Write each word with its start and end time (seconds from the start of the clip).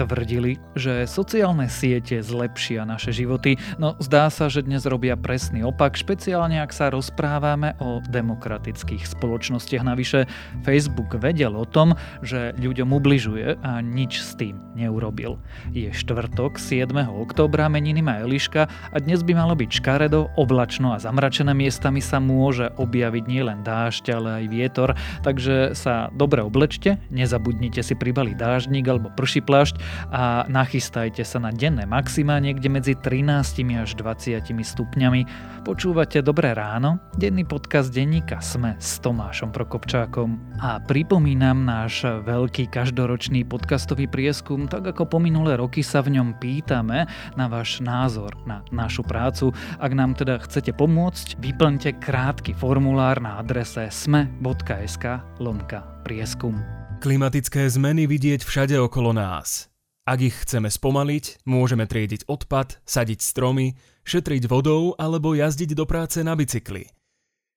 tvrdili, 0.00 0.56
že 0.72 1.04
sociálne 1.04 1.68
siete 1.68 2.24
zlepšia 2.24 2.88
naše 2.88 3.12
životy, 3.12 3.60
no 3.76 3.92
zdá 4.00 4.32
sa, 4.32 4.48
že 4.48 4.64
dnes 4.64 4.88
robia 4.88 5.12
presný 5.12 5.60
opak, 5.60 5.92
špeciálne 5.92 6.64
ak 6.64 6.72
sa 6.72 6.88
rozprávame 6.88 7.76
o 7.84 8.00
demokratických 8.08 9.04
spoločnostiach. 9.04 9.84
Navyše 9.84 10.24
Facebook 10.64 11.20
vedel 11.20 11.52
o 11.52 11.68
tom, 11.68 11.92
že 12.24 12.56
ľuďom 12.56 12.96
ubližuje 12.96 13.60
a 13.60 13.84
nič 13.84 14.24
s 14.24 14.32
tým 14.40 14.56
neurobil. 14.72 15.36
Je 15.76 15.92
štvrtok, 15.92 16.56
7. 16.56 16.88
októbra, 17.10 17.68
meniny 17.68 18.00
má 18.00 18.24
Eliška 18.24 18.70
a 18.70 18.96
dnes 18.96 19.20
by 19.20 19.36
malo 19.36 19.52
byť 19.52 19.70
škaredo, 19.84 20.32
oblačno 20.40 20.96
a 20.96 21.02
zamračené 21.02 21.52
miestami 21.52 22.00
sa 22.00 22.22
môže 22.22 22.72
objaviť 22.80 23.24
nielen 23.28 23.60
dážď, 23.60 24.04
ale 24.16 24.28
aj 24.40 24.44
vietor, 24.48 24.88
takže 25.20 25.76
sa 25.76 26.08
dobre 26.16 26.40
oblečte, 26.40 26.96
nezabudnite 27.12 27.84
si 27.84 27.92
pribaliť 27.92 28.36
dáždnik 28.38 28.84
alebo 28.88 29.12
prší 29.12 29.44
plášť 29.44 29.89
a 30.10 30.44
nachystajte 30.50 31.22
sa 31.22 31.38
na 31.38 31.54
denné 31.54 31.86
maxima 31.86 32.36
niekde 32.42 32.66
medzi 32.66 32.94
13 32.98 33.62
až 33.78 33.94
20 33.94 34.42
stupňami. 34.46 35.20
Počúvate 35.62 36.24
Dobré 36.24 36.56
ráno, 36.56 36.98
denný 37.16 37.44
podcast 37.44 37.92
denníka 37.92 38.40
Sme 38.40 38.74
s 38.80 38.98
Tomášom 39.04 39.52
Prokopčákom. 39.52 40.58
A 40.60 40.80
pripomínam 40.80 41.62
náš 41.64 42.04
veľký 42.04 42.72
každoročný 42.72 43.44
podcastový 43.44 44.08
prieskum, 44.08 44.66
tak 44.66 44.90
ako 44.90 45.06
po 45.06 45.18
minulé 45.20 45.56
roky 45.60 45.84
sa 45.84 46.00
v 46.00 46.18
ňom 46.18 46.40
pýtame 46.40 47.06
na 47.36 47.46
váš 47.46 47.84
názor 47.84 48.32
na 48.48 48.64
našu 48.72 49.04
prácu. 49.04 49.52
Ak 49.76 49.92
nám 49.92 50.16
teda 50.16 50.40
chcete 50.40 50.74
pomôcť, 50.74 51.38
vyplňte 51.38 52.00
krátky 52.00 52.56
formulár 52.56 53.20
na 53.20 53.38
adrese 53.38 53.86
sme.sk 53.92 55.04
lomka 55.38 55.84
prieskum. 56.02 56.58
Klimatické 57.00 57.64
zmeny 57.64 58.04
vidieť 58.04 58.44
všade 58.44 58.76
okolo 58.76 59.16
nás. 59.16 59.69
Ak 60.10 60.18
ich 60.18 60.42
chceme 60.42 60.66
spomaliť, 60.66 61.46
môžeme 61.46 61.86
triediť 61.86 62.26
odpad, 62.26 62.82
sadiť 62.82 63.22
stromy, 63.22 63.78
šetriť 64.02 64.50
vodou 64.50 64.98
alebo 64.98 65.38
jazdiť 65.38 65.78
do 65.78 65.86
práce 65.86 66.18
na 66.26 66.34
bicykli. 66.34 66.90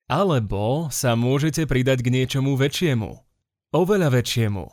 Alebo 0.06 0.86
sa 0.94 1.18
môžete 1.18 1.66
pridať 1.66 2.06
k 2.06 2.14
niečomu 2.14 2.54
väčšiemu. 2.54 3.10
Oveľa 3.74 4.14
väčšiemu. 4.14 4.70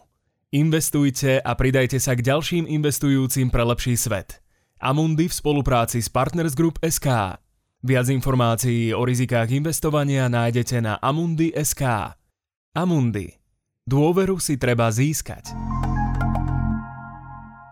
Investujte 0.54 1.42
a 1.42 1.52
pridajte 1.58 1.98
sa 1.98 2.14
k 2.14 2.22
ďalším 2.22 2.70
investujúcim 2.70 3.50
pre 3.50 3.66
lepší 3.66 3.98
svet. 3.98 4.46
Amundi 4.78 5.26
v 5.26 5.34
spolupráci 5.34 6.06
s 6.06 6.10
Partners 6.14 6.54
Group 6.54 6.78
SK. 6.86 7.42
Viac 7.82 8.08
informácií 8.14 8.94
o 8.94 9.02
rizikách 9.02 9.58
investovania 9.58 10.30
nájdete 10.30 10.86
na 10.86 11.02
amundi.sk. 11.02 12.14
Amundi. 12.78 13.42
Dôveru 13.90 14.38
si 14.38 14.62
treba 14.62 14.94
získať. 14.94 15.50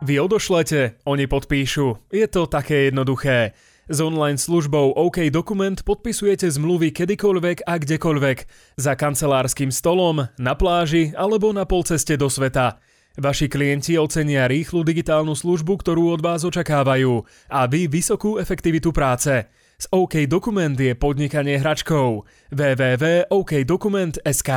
Vy 0.09 0.17
odošlete, 0.17 1.05
oni 1.05 1.29
podpíšu. 1.29 2.09
Je 2.09 2.25
to 2.25 2.49
také 2.49 2.89
jednoduché. 2.89 3.53
S 3.85 4.01
online 4.01 4.41
službou 4.41 4.97
OK 4.97 5.29
Dokument 5.29 5.77
podpisujete 5.85 6.49
zmluvy 6.49 6.89
kedykoľvek 6.89 7.69
a 7.69 7.77
kdekoľvek. 7.77 8.37
Za 8.73 8.97
kancelárskym 8.97 9.69
stolom, 9.69 10.25
na 10.41 10.57
pláži 10.57 11.13
alebo 11.13 11.53
na 11.53 11.69
polceste 11.69 12.17
do 12.17 12.25
sveta. 12.25 12.81
Vaši 13.21 13.53
klienti 13.53 14.01
ocenia 14.01 14.49
rýchlu 14.49 14.81
digitálnu 14.81 15.37
službu, 15.37 15.77
ktorú 15.77 16.17
od 16.17 16.25
vás 16.25 16.41
očakávajú 16.41 17.29
a 17.45 17.69
vy 17.69 17.85
vysokú 17.85 18.41
efektivitu 18.41 18.89
práce. 18.89 19.45
S 19.77 19.85
OK 19.93 20.25
Dokument 20.25 20.73
je 20.73 20.97
podnikanie 20.97 21.61
hračkou. 21.61 22.25
www.okdokument.sk 22.49 24.49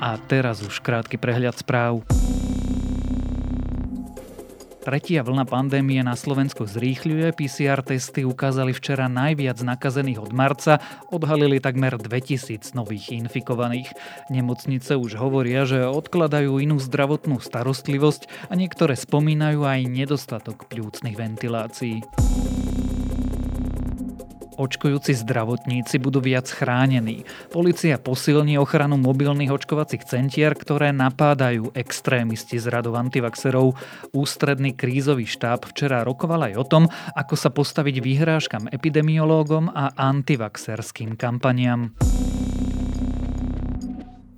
A 0.00 0.16
teraz 0.16 0.64
už 0.64 0.80
krátky 0.80 1.20
prehľad 1.20 1.60
správ. 1.60 2.00
Tretia 4.80 5.20
vlna 5.20 5.44
pandémie 5.44 6.00
na 6.00 6.16
Slovensku 6.16 6.64
zrýchľuje. 6.64 7.36
PCR 7.36 7.84
testy 7.84 8.24
ukázali 8.24 8.72
včera 8.72 9.12
najviac 9.12 9.60
nakazených 9.60 10.24
od 10.24 10.32
marca, 10.32 10.80
odhalili 11.12 11.60
takmer 11.60 12.00
2000 12.00 12.72
nových 12.72 13.12
infikovaných. 13.12 13.92
Nemocnice 14.32 14.96
už 14.96 15.20
hovoria, 15.20 15.68
že 15.68 15.84
odkladajú 15.84 16.64
inú 16.64 16.80
zdravotnú 16.80 17.44
starostlivosť 17.44 18.48
a 18.48 18.56
niektoré 18.56 18.96
spomínajú 18.96 19.68
aj 19.68 19.84
nedostatok 19.84 20.64
pľúcnych 20.72 21.12
ventilácií 21.12 22.00
očkujúci 24.60 25.16
zdravotníci 25.16 25.96
budú 25.96 26.20
viac 26.20 26.52
chránení. 26.52 27.24
Polícia 27.48 27.96
posilní 27.96 28.60
ochranu 28.60 29.00
mobilných 29.00 29.48
očkovacích 29.48 30.04
centier, 30.04 30.52
ktoré 30.52 30.92
napádajú 30.92 31.72
extrémisti 31.72 32.60
z 32.60 32.68
radov 32.68 33.00
antivaxerov. 33.00 33.80
Ústredný 34.12 34.76
krízový 34.76 35.24
štáb 35.24 35.64
včera 35.72 36.04
rokoval 36.04 36.52
aj 36.52 36.54
o 36.60 36.64
tom, 36.68 36.84
ako 37.16 37.34
sa 37.40 37.48
postaviť 37.48 38.04
vyhrážkam 38.04 38.68
epidemiológom 38.68 39.72
a 39.72 39.96
antivaxerským 39.96 41.16
kampaniam. 41.16 41.96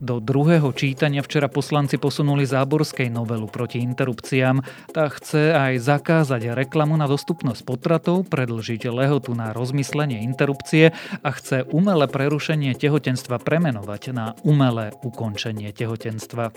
Do 0.03 0.19
druhého 0.19 0.75
čítania 0.75 1.23
včera 1.23 1.47
poslanci 1.47 1.95
posunuli 1.95 2.43
Záborskej 2.43 3.07
novelu 3.07 3.47
proti 3.47 3.79
interrupciám. 3.87 4.59
Tá 4.91 5.07
chce 5.07 5.55
aj 5.55 5.79
zakázať 5.79 6.59
reklamu 6.59 6.99
na 6.99 7.07
dostupnosť 7.07 7.63
potratov, 7.63 8.27
predlžiť 8.27 8.91
lehotu 8.91 9.31
na 9.39 9.55
rozmyslenie 9.55 10.27
interrupcie 10.27 10.91
a 11.23 11.31
chce 11.31 11.71
umelé 11.71 12.11
prerušenie 12.11 12.75
tehotenstva 12.75 13.39
premenovať 13.39 14.03
na 14.11 14.35
umelé 14.43 14.91
ukončenie 15.07 15.71
tehotenstva. 15.71 16.51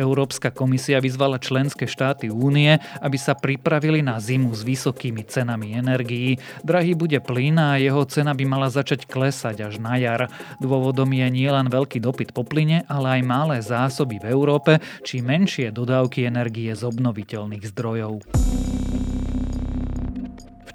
Európska 0.00 0.48
komisia 0.48 0.96
vyzvala 1.04 1.36
členské 1.36 1.84
štáty 1.84 2.32
únie, 2.32 2.80
aby 3.04 3.20
sa 3.20 3.36
pripravili 3.36 4.00
na 4.00 4.16
zimu 4.16 4.48
s 4.56 4.64
vysokými 4.64 5.28
cenami 5.28 5.76
energií. 5.76 6.40
Drahý 6.64 6.96
bude 6.96 7.20
plyn 7.20 7.60
a 7.60 7.76
jeho 7.76 8.08
cena 8.08 8.32
by 8.32 8.44
mala 8.48 8.72
začať 8.72 9.04
klesať 9.04 9.68
až 9.68 9.76
na 9.76 10.00
jar. 10.00 10.32
Dôvodom 10.56 11.12
je 11.12 11.28
nielen 11.28 11.68
veľký 11.68 12.00
dopyt 12.00 12.32
po 12.32 12.48
plyne, 12.48 12.88
ale 12.88 13.20
aj 13.20 13.22
malé 13.28 13.56
zásoby 13.60 14.16
v 14.16 14.32
Európe 14.32 14.80
či 15.04 15.20
menšie 15.20 15.68
dodávky 15.68 16.24
energie 16.24 16.72
z 16.72 16.82
obnoviteľných 16.88 17.64
zdrojov. 17.68 18.24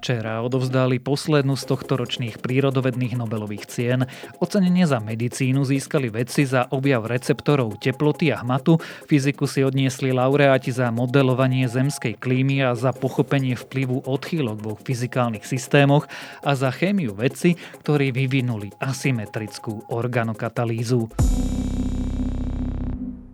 Včera 0.06 0.38
odovzdali 0.46 1.02
poslednú 1.02 1.58
z 1.58 1.66
tohto 1.66 1.98
ročných 1.98 2.38
prírodovedných 2.38 3.18
Nobelových 3.18 3.66
cien. 3.66 4.06
Ocenenie 4.38 4.86
za 4.86 5.02
medicínu 5.02 5.66
získali 5.66 6.14
vedci 6.14 6.46
za 6.46 6.70
objav 6.70 7.10
receptorov 7.10 7.82
teploty 7.82 8.30
a 8.30 8.46
hmatu, 8.46 8.78
fyziku 9.10 9.50
si 9.50 9.66
odniesli 9.66 10.14
laureáti 10.14 10.70
za 10.70 10.94
modelovanie 10.94 11.66
zemskej 11.66 12.22
klímy 12.22 12.62
a 12.62 12.78
za 12.78 12.94
pochopenie 12.94 13.58
vplyvu 13.58 14.06
odchýlok 14.06 14.58
vo 14.62 14.78
fyzikálnych 14.78 15.42
systémoch 15.42 16.06
a 16.46 16.54
za 16.54 16.70
chémiu 16.70 17.18
vedci, 17.18 17.58
ktorí 17.82 18.14
vyvinuli 18.14 18.78
asymetrickú 18.78 19.90
organokatalýzu. 19.90 21.10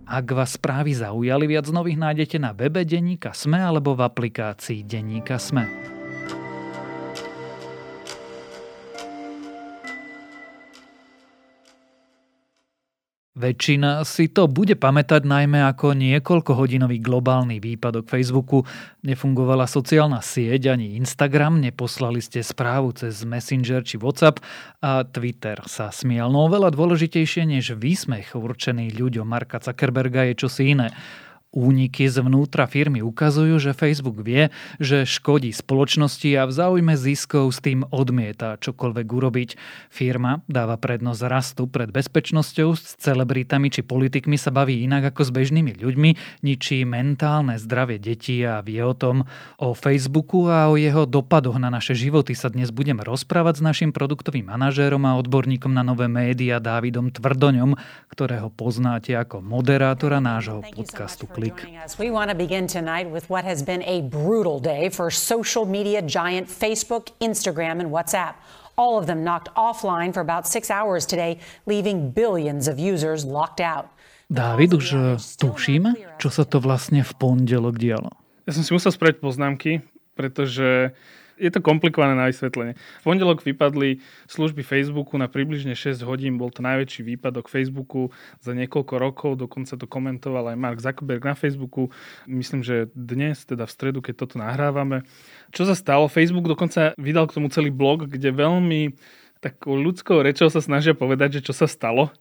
Ak 0.08 0.24
vás 0.32 0.56
správy 0.56 0.96
zaujali, 0.96 1.52
viac 1.52 1.68
nových 1.68 2.00
nájdete 2.00 2.40
na 2.40 2.56
webe 2.56 2.88
Denníka 2.88 3.36
Sme 3.36 3.60
alebo 3.60 3.92
v 3.92 4.08
aplikácii 4.08 4.88
Denníka 4.88 5.36
Sme. 5.36 5.91
Väčšina 13.42 14.06
si 14.06 14.30
to 14.30 14.46
bude 14.46 14.78
pamätať 14.78 15.26
najmä 15.26 15.66
ako 15.66 15.98
niekoľkohodinový 15.98 17.02
globálny 17.02 17.58
výpadok 17.58 18.06
Facebooku. 18.06 18.62
Nefungovala 19.02 19.66
sociálna 19.66 20.22
sieť 20.22 20.70
ani 20.70 20.94
Instagram, 21.02 21.58
neposlali 21.58 22.22
ste 22.22 22.46
správu 22.46 22.94
cez 22.94 23.26
Messenger 23.26 23.82
či 23.82 23.98
WhatsApp 23.98 24.38
a 24.86 25.02
Twitter 25.02 25.58
sa 25.66 25.90
smial. 25.90 26.30
No 26.30 26.46
oveľa 26.46 26.70
dôležitejšie 26.70 27.50
než 27.50 27.74
výsmech 27.74 28.38
určený 28.38 28.94
ľuďom 28.94 29.26
Marka 29.26 29.58
Zuckerberga 29.58 30.30
je 30.30 30.34
čosi 30.38 30.78
iné. 30.78 30.94
Úniky 31.52 32.08
zvnútra 32.08 32.64
firmy 32.64 33.04
ukazujú, 33.04 33.60
že 33.60 33.76
Facebook 33.76 34.24
vie, 34.24 34.56
že 34.80 35.04
škodí 35.04 35.52
spoločnosti 35.52 36.32
a 36.40 36.48
v 36.48 36.56
záujme 36.56 36.96
ziskov 36.96 37.52
s 37.52 37.60
tým 37.60 37.84
odmieta 37.92 38.56
čokoľvek 38.56 39.08
urobiť. 39.12 39.50
Firma 39.92 40.48
dáva 40.48 40.80
prednosť 40.80 41.22
rastu 41.28 41.68
pred 41.68 41.92
bezpečnosťou, 41.92 42.72
s 42.72 42.96
celebritami 43.04 43.68
či 43.68 43.84
politikmi 43.84 44.40
sa 44.40 44.56
baví 44.56 44.80
inak 44.80 45.12
ako 45.12 45.28
s 45.28 45.32
bežnými 45.36 45.76
ľuďmi, 45.76 46.40
ničí 46.40 46.88
mentálne 46.88 47.60
zdravie 47.60 48.00
detí 48.00 48.40
a 48.48 48.64
vie 48.64 48.80
o 48.80 48.96
tom. 48.96 49.28
O 49.60 49.76
Facebooku 49.76 50.48
a 50.48 50.72
o 50.72 50.80
jeho 50.80 51.04
dopadoch 51.04 51.60
na 51.60 51.68
naše 51.68 52.00
životy 52.00 52.32
sa 52.32 52.48
dnes 52.48 52.72
budem 52.72 53.04
rozprávať 53.04 53.60
s 53.60 53.66
našim 53.68 53.92
produktovým 53.92 54.48
manažérom 54.48 55.04
a 55.04 55.20
odborníkom 55.20 55.76
na 55.76 55.84
nové 55.84 56.08
médiá 56.08 56.64
Dávidom 56.64 57.12
Tvrdoňom, 57.12 57.76
ktorého 58.08 58.48
poznáte 58.56 59.20
ako 59.20 59.44
moderátora 59.44 60.24
nášho 60.24 60.64
podcastu 60.72 61.28
us. 61.50 61.98
We 61.98 62.12
want 62.12 62.30
to 62.30 62.36
begin 62.36 62.68
tonight 62.68 63.10
with 63.10 63.30
what 63.30 63.44
has 63.46 63.64
been 63.64 63.82
a 63.84 64.02
brutal 64.02 64.60
day 64.60 64.90
for 64.90 65.10
social 65.10 65.66
media 65.66 66.02
giant 66.02 66.48
Facebook, 66.48 67.10
Instagram, 67.20 67.80
and 67.80 67.90
WhatsApp. 67.90 68.36
all 68.82 68.98
of 68.98 69.06
them 69.06 69.24
knocked 69.24 69.50
offline 69.54 70.14
for 70.14 70.22
about 70.22 70.48
six 70.48 70.72
hours 70.72 71.06
today, 71.06 71.38
leaving 71.66 72.10
billions 72.12 72.68
of 72.68 72.80
users 72.80 73.22
locked 73.26 73.62
out. 73.62 73.94
Dávid, 74.32 74.72
už 74.74 74.86
eh, 74.96 75.20
tušíme, 75.20 76.16
čo 76.16 76.32
sa 76.32 76.48
to 76.48 76.64
vlastne 76.64 77.04
v 77.04 77.12
pondelok 77.20 77.76
dialo? 77.76 78.16
Ja 78.48 78.56
som 78.56 78.64
si 78.64 78.72
musel 78.72 78.96
spraviť 78.96 79.20
poznámky, 79.20 79.84
pretože 80.16 80.96
je 81.42 81.50
to 81.50 81.60
komplikované 81.66 82.14
na 82.14 82.30
vysvetlenie. 82.30 82.78
V 83.02 83.04
pondelok 83.04 83.42
vypadli 83.42 83.98
služby 84.30 84.62
Facebooku 84.62 85.18
na 85.18 85.26
približne 85.26 85.74
6 85.74 86.06
hodín. 86.06 86.38
Bol 86.38 86.54
to 86.54 86.62
najväčší 86.62 87.02
výpadok 87.02 87.50
Facebooku 87.50 88.14
za 88.38 88.54
niekoľko 88.54 88.94
rokov. 89.02 89.32
Dokonca 89.42 89.74
to 89.74 89.90
komentoval 89.90 90.54
aj 90.54 90.58
Mark 90.62 90.78
Zuckerberg 90.78 91.26
na 91.26 91.34
Facebooku. 91.34 91.90
Myslím, 92.30 92.62
že 92.62 92.94
dnes, 92.94 93.42
teda 93.50 93.66
v 93.66 93.74
stredu, 93.74 94.00
keď 94.06 94.14
toto 94.22 94.38
nahrávame. 94.38 95.02
Čo 95.50 95.66
sa 95.66 95.74
stalo? 95.74 96.06
Facebook 96.06 96.46
dokonca 96.46 96.94
vydal 97.02 97.26
k 97.26 97.42
tomu 97.42 97.50
celý 97.50 97.74
blog, 97.74 98.06
kde 98.06 98.30
veľmi 98.30 98.94
takou 99.42 99.74
ľudskou 99.74 100.22
rečou 100.22 100.54
sa 100.54 100.62
snažia 100.62 100.94
povedať, 100.94 101.42
že 101.42 101.50
čo 101.50 101.54
sa 101.58 101.66
stalo. 101.66 102.14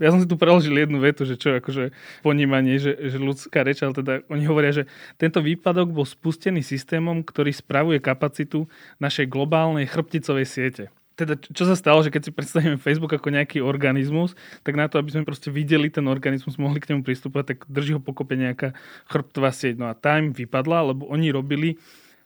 Ja 0.00 0.08
som 0.08 0.24
si 0.24 0.26
tu 0.26 0.40
preložil 0.40 0.72
jednu 0.72 1.04
vetu, 1.04 1.28
že 1.28 1.36
čo 1.36 1.52
je 1.52 1.60
akože 1.60 1.84
ponímanie, 2.24 2.80
že, 2.80 2.96
že 2.96 3.20
ľudská 3.20 3.60
reč, 3.60 3.84
ale 3.84 3.92
teda 3.92 4.24
oni 4.32 4.48
hovoria, 4.48 4.72
že 4.72 4.88
tento 5.20 5.44
výpadok 5.44 5.92
bol 5.92 6.08
spustený 6.08 6.64
systémom, 6.64 7.20
ktorý 7.20 7.52
spravuje 7.52 8.00
kapacitu 8.00 8.72
našej 8.98 9.28
globálnej 9.28 9.84
chrbticovej 9.84 10.48
siete 10.48 10.84
teda 11.12 11.36
čo 11.38 11.64
sa 11.68 11.76
stalo, 11.76 12.00
že 12.00 12.10
keď 12.10 12.22
si 12.24 12.32
predstavíme 12.32 12.80
Facebook 12.80 13.12
ako 13.12 13.28
nejaký 13.30 13.60
organizmus, 13.60 14.32
tak 14.64 14.74
na 14.80 14.88
to, 14.88 14.96
aby 14.96 15.12
sme 15.12 15.28
proste 15.28 15.52
videli 15.52 15.92
ten 15.92 16.08
organizmus, 16.08 16.56
mohli 16.56 16.80
k 16.80 16.90
nemu 16.92 17.04
pristúpať, 17.04 17.54
tak 17.54 17.58
drží 17.68 17.94
ho 17.94 18.00
pokope 18.02 18.34
nejaká 18.34 18.72
chrbtová 19.06 19.52
sieť. 19.52 19.76
No 19.76 19.92
a 19.92 19.94
tá 19.94 20.16
im 20.18 20.32
vypadla, 20.32 20.96
lebo 20.96 21.06
oni 21.12 21.28
robili 21.28 21.76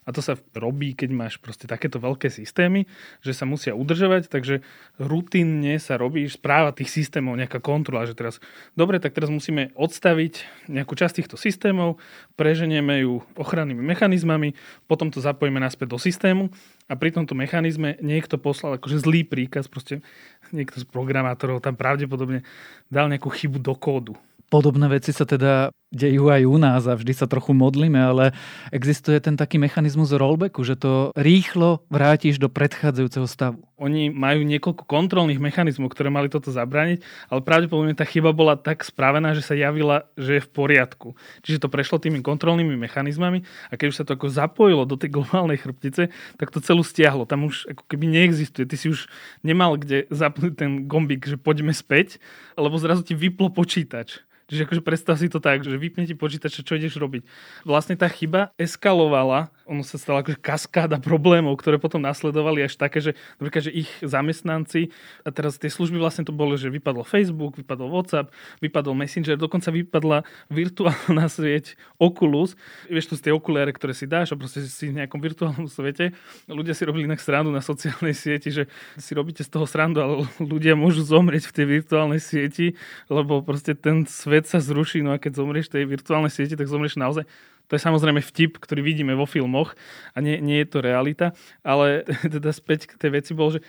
a 0.07 0.15
to 0.15 0.23
sa 0.23 0.39
robí, 0.55 0.95
keď 0.95 1.11
máš 1.11 1.35
proste 1.43 1.67
takéto 1.67 1.99
veľké 1.99 2.31
systémy, 2.31 2.87
že 3.27 3.35
sa 3.35 3.43
musia 3.43 3.75
udržovať, 3.75 4.31
takže 4.31 4.63
rutinne 5.03 5.83
sa 5.83 5.99
robí 5.99 6.23
správa 6.31 6.71
tých 6.71 6.95
systémov, 6.95 7.35
nejaká 7.35 7.59
kontrola, 7.59 8.07
že 8.07 8.15
teraz, 8.15 8.39
dobre, 8.79 9.03
tak 9.03 9.19
teraz 9.19 9.27
musíme 9.35 9.75
odstaviť 9.75 10.47
nejakú 10.71 10.95
časť 10.95 11.15
týchto 11.19 11.35
systémov, 11.35 11.99
preženieme 12.39 13.03
ju 13.03 13.27
ochrannými 13.35 13.83
mechanizmami, 13.83 14.55
potom 14.87 15.11
to 15.11 15.19
zapojíme 15.19 15.59
naspäť 15.59 15.93
do 15.93 15.99
systému 15.99 16.55
a 16.87 16.95
pri 16.95 17.11
tomto 17.11 17.35
mechanizme 17.35 17.99
niekto 17.99 18.39
poslal 18.39 18.79
akože 18.79 19.03
zlý 19.03 19.27
príkaz, 19.27 19.67
proste 19.67 20.07
niekto 20.55 20.79
z 20.79 20.87
programátorov 20.87 21.59
tam 21.59 21.75
pravdepodobne 21.75 22.47
dal 22.87 23.11
nejakú 23.11 23.27
chybu 23.27 23.59
do 23.59 23.75
kódu. 23.75 24.15
Podobné 24.47 24.87
veci 24.87 25.11
sa 25.11 25.27
teda 25.27 25.75
dejú 25.95 26.31
aj 26.31 26.43
u 26.47 26.57
nás 26.59 26.83
a 26.87 26.99
vždy 26.99 27.13
sa 27.15 27.27
trochu 27.31 27.55
modlíme, 27.55 27.99
ale 27.99 28.35
existuje 28.75 29.19
ten 29.23 29.39
taký 29.39 29.59
mechanizmus 29.59 30.11
rollbacku, 30.11 30.67
že 30.67 30.75
to 30.75 31.11
rýchlo 31.15 31.83
vrátiš 31.91 32.43
do 32.43 32.51
predchádzajúceho 32.51 33.27
stavu. 33.27 33.63
Oni 33.79 34.09
majú 34.09 34.43
niekoľko 34.43 34.89
kontrolných 34.89 35.43
mechanizmov, 35.43 35.93
ktoré 35.93 36.09
mali 36.09 36.33
toto 36.33 36.49
zabrániť, 36.51 37.03
ale 37.29 37.41
pravdepodobne 37.45 37.93
tá 37.93 38.09
chyba 38.09 38.33
bola 38.33 38.57
tak 38.57 38.83
spravená, 38.83 39.37
že 39.37 39.45
sa 39.45 39.53
javila, 39.53 40.09
že 40.17 40.41
je 40.41 40.47
v 40.47 40.51
poriadku. 40.51 41.09
Čiže 41.43 41.67
to 41.67 41.73
prešlo 41.73 42.01
tými 42.03 42.23
kontrolnými 42.25 42.75
mechanizmami 42.75 43.45
a 43.71 43.75
keď 43.75 43.87
už 43.91 43.99
sa 43.99 44.05
to 44.07 44.15
ako 44.17 44.33
zapojilo 44.33 44.89
do 44.89 44.97
tej 44.99 45.11
globálnej 45.13 45.61
chrbtice, 45.61 46.09
tak 46.39 46.49
to 46.51 46.59
celú 46.63 46.87
stiahlo. 46.87 47.29
Tam 47.29 47.47
už 47.47 47.69
ako 47.71 47.83
keby 47.87 48.11
neexistuje. 48.11 48.65
Ty 48.65 48.77
si 48.79 48.91
už 48.91 49.11
nemal 49.43 49.77
kde 49.77 50.09
zapnúť 50.09 50.53
ten 50.55 50.71
gombík, 50.89 51.27
že 51.29 51.37
poďme 51.39 51.77
späť, 51.77 52.19
lebo 52.57 52.79
zrazu 52.81 53.05
ti 53.07 53.13
vyplo 53.13 53.53
počítač. 53.53 54.27
Čiže 54.47 54.65
akože 54.71 54.83
predstav 54.87 55.19
si 55.19 55.27
to 55.27 55.43
tak, 55.43 55.67
že 55.67 55.75
vypne 55.75 56.07
ti 56.07 56.15
počítač, 56.15 56.63
čo 56.63 56.79
ideš 56.79 57.03
robiť. 57.03 57.27
Vlastne 57.67 57.99
tá 57.99 58.07
chyba 58.07 58.55
eskalovala, 58.55 59.51
ono 59.67 59.83
sa 59.83 59.99
stala 59.99 60.23
akože 60.23 60.39
kaskáda 60.39 61.03
problémov, 61.03 61.59
ktoré 61.59 61.77
potom 61.83 61.99
nasledovali 61.99 62.63
až 62.63 62.79
také, 62.79 63.03
že, 63.03 63.13
napríklad, 63.43 63.67
že 63.67 63.75
ich 63.75 63.91
zamestnanci, 63.99 64.95
a 65.27 65.35
teraz 65.35 65.59
tie 65.59 65.67
služby 65.67 65.99
vlastne 65.99 66.23
to 66.23 66.31
bolo, 66.31 66.55
že 66.55 66.71
vypadlo 66.71 67.03
Facebook, 67.03 67.59
vypadol 67.59 67.91
WhatsApp, 67.91 68.31
vypadol 68.63 68.95
Messenger, 68.95 69.35
dokonca 69.35 69.75
vypadla 69.75 70.23
virtuálna 70.49 71.27
sieť 71.37 71.75
Oculus. 71.99 72.55
Vieš, 72.87 73.11
to 73.11 73.15
sú 73.19 73.23
tie 73.27 73.35
okuliare, 73.35 73.75
ktoré 73.75 73.91
si 73.91 74.07
dáš 74.07 74.31
a 74.33 74.39
proste 74.39 74.63
si 74.63 74.95
v 74.95 75.03
nejakom 75.03 75.19
virtuálnom 75.19 75.67
svete. 75.67 76.15
Ľudia 76.47 76.73
si 76.73 76.87
robili 76.87 77.11
inak 77.11 77.19
srandu 77.19 77.51
na 77.51 77.61
sociálnej 77.61 78.15
sieti, 78.15 78.55
že 78.55 78.71
si 78.95 79.13
robíte 79.19 79.43
z 79.43 79.51
toho 79.51 79.67
srandu, 79.67 79.99
ale 79.99 80.15
ľudia 80.39 80.79
môžu 80.79 81.03
zomrieť 81.03 81.51
v 81.51 81.55
tej 81.59 81.67
virtuálnej 81.83 82.23
sieti, 82.23 82.79
lebo 83.11 83.43
proste 83.43 83.75
ten 83.75 84.07
svet 84.07 84.47
sa 84.47 84.63
zruší, 84.63 85.03
no 85.03 85.11
a 85.11 85.19
keď 85.19 85.43
zomrieš 85.43 85.75
tej 85.75 85.91
virtuálnej 85.91 86.31
siete, 86.31 86.55
tak 86.55 86.71
zomrieš 86.71 86.95
naozaj. 86.95 87.27
To 87.67 87.75
je 87.75 87.83
samozrejme 87.83 88.23
vtip, 88.23 88.63
ktorý 88.63 88.83
vidíme 88.83 89.19
vo 89.19 89.27
filmoch 89.27 89.75
a 90.15 90.23
nie, 90.23 90.39
nie 90.39 90.63
je 90.63 90.69
to 90.71 90.79
realita, 90.85 91.35
ale 91.67 92.07
teda 92.35 92.55
späť 92.55 92.91
k 92.91 92.99
tej 92.99 93.11
veci 93.11 93.33
bol, 93.35 93.59
že 93.59 93.61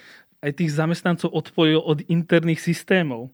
aj 0.46 0.54
tých 0.58 0.74
zamestnancov 0.74 1.34
odpojil 1.34 1.82
od 1.82 2.06
interných 2.06 2.62
systémov. 2.62 3.34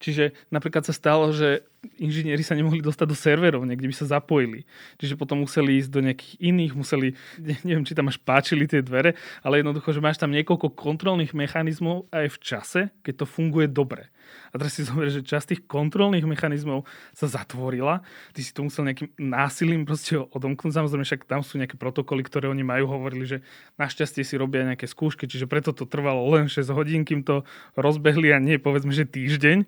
Čiže 0.00 0.32
napríklad 0.48 0.88
sa 0.88 0.96
stalo, 0.96 1.28
že 1.28 1.68
inžinieri 1.96 2.44
sa 2.44 2.52
nemohli 2.52 2.84
dostať 2.84 3.06
do 3.08 3.16
serverov, 3.16 3.64
niekde 3.64 3.88
by 3.88 3.96
sa 3.96 4.20
zapojili. 4.20 4.68
Čiže 5.00 5.16
potom 5.16 5.44
museli 5.44 5.80
ísť 5.80 5.90
do 5.90 6.00
nejakých 6.04 6.34
iných, 6.36 6.72
museli, 6.76 7.16
neviem, 7.66 7.84
či 7.88 7.96
tam 7.96 8.12
až 8.12 8.20
páčili 8.20 8.68
tie 8.68 8.84
dvere, 8.84 9.16
ale 9.40 9.64
jednoducho, 9.64 9.96
že 9.96 10.04
máš 10.04 10.20
tam 10.20 10.32
niekoľko 10.32 10.76
kontrolných 10.76 11.32
mechanizmov 11.32 12.08
aj 12.12 12.36
v 12.36 12.38
čase, 12.40 12.80
keď 13.00 13.24
to 13.24 13.26
funguje 13.26 13.64
dobre. 13.68 14.12
A 14.52 14.60
teraz 14.60 14.76
si 14.76 14.84
zober, 14.88 15.08
že 15.08 15.24
časť 15.24 15.56
tých 15.56 15.62
kontrolných 15.64 16.28
mechanizmov 16.28 16.84
sa 17.16 17.26
zatvorila, 17.32 18.04
ty 18.36 18.44
si 18.44 18.52
to 18.52 18.60
musel 18.60 18.84
nejakým 18.84 19.16
násilím 19.16 19.88
proste 19.88 20.20
odomknúť. 20.20 20.84
Samozrejme, 20.84 21.04
však 21.08 21.24
tam 21.24 21.40
sú 21.40 21.56
nejaké 21.56 21.80
protokoly, 21.80 22.20
ktoré 22.20 22.52
oni 22.52 22.60
majú, 22.60 22.92
hovorili, 22.92 23.24
že 23.24 23.38
našťastie 23.80 24.20
si 24.20 24.34
robia 24.36 24.68
nejaké 24.68 24.84
skúšky, 24.84 25.24
čiže 25.24 25.48
preto 25.48 25.72
to 25.72 25.88
trvalo 25.88 26.28
len 26.36 26.50
6 26.50 26.60
hodín, 26.76 27.08
kým 27.08 27.24
to 27.24 27.42
rozbehli 27.72 28.36
a 28.36 28.38
nie 28.38 28.60
povedzme, 28.60 28.92
že 28.92 29.08
týždeň. 29.08 29.64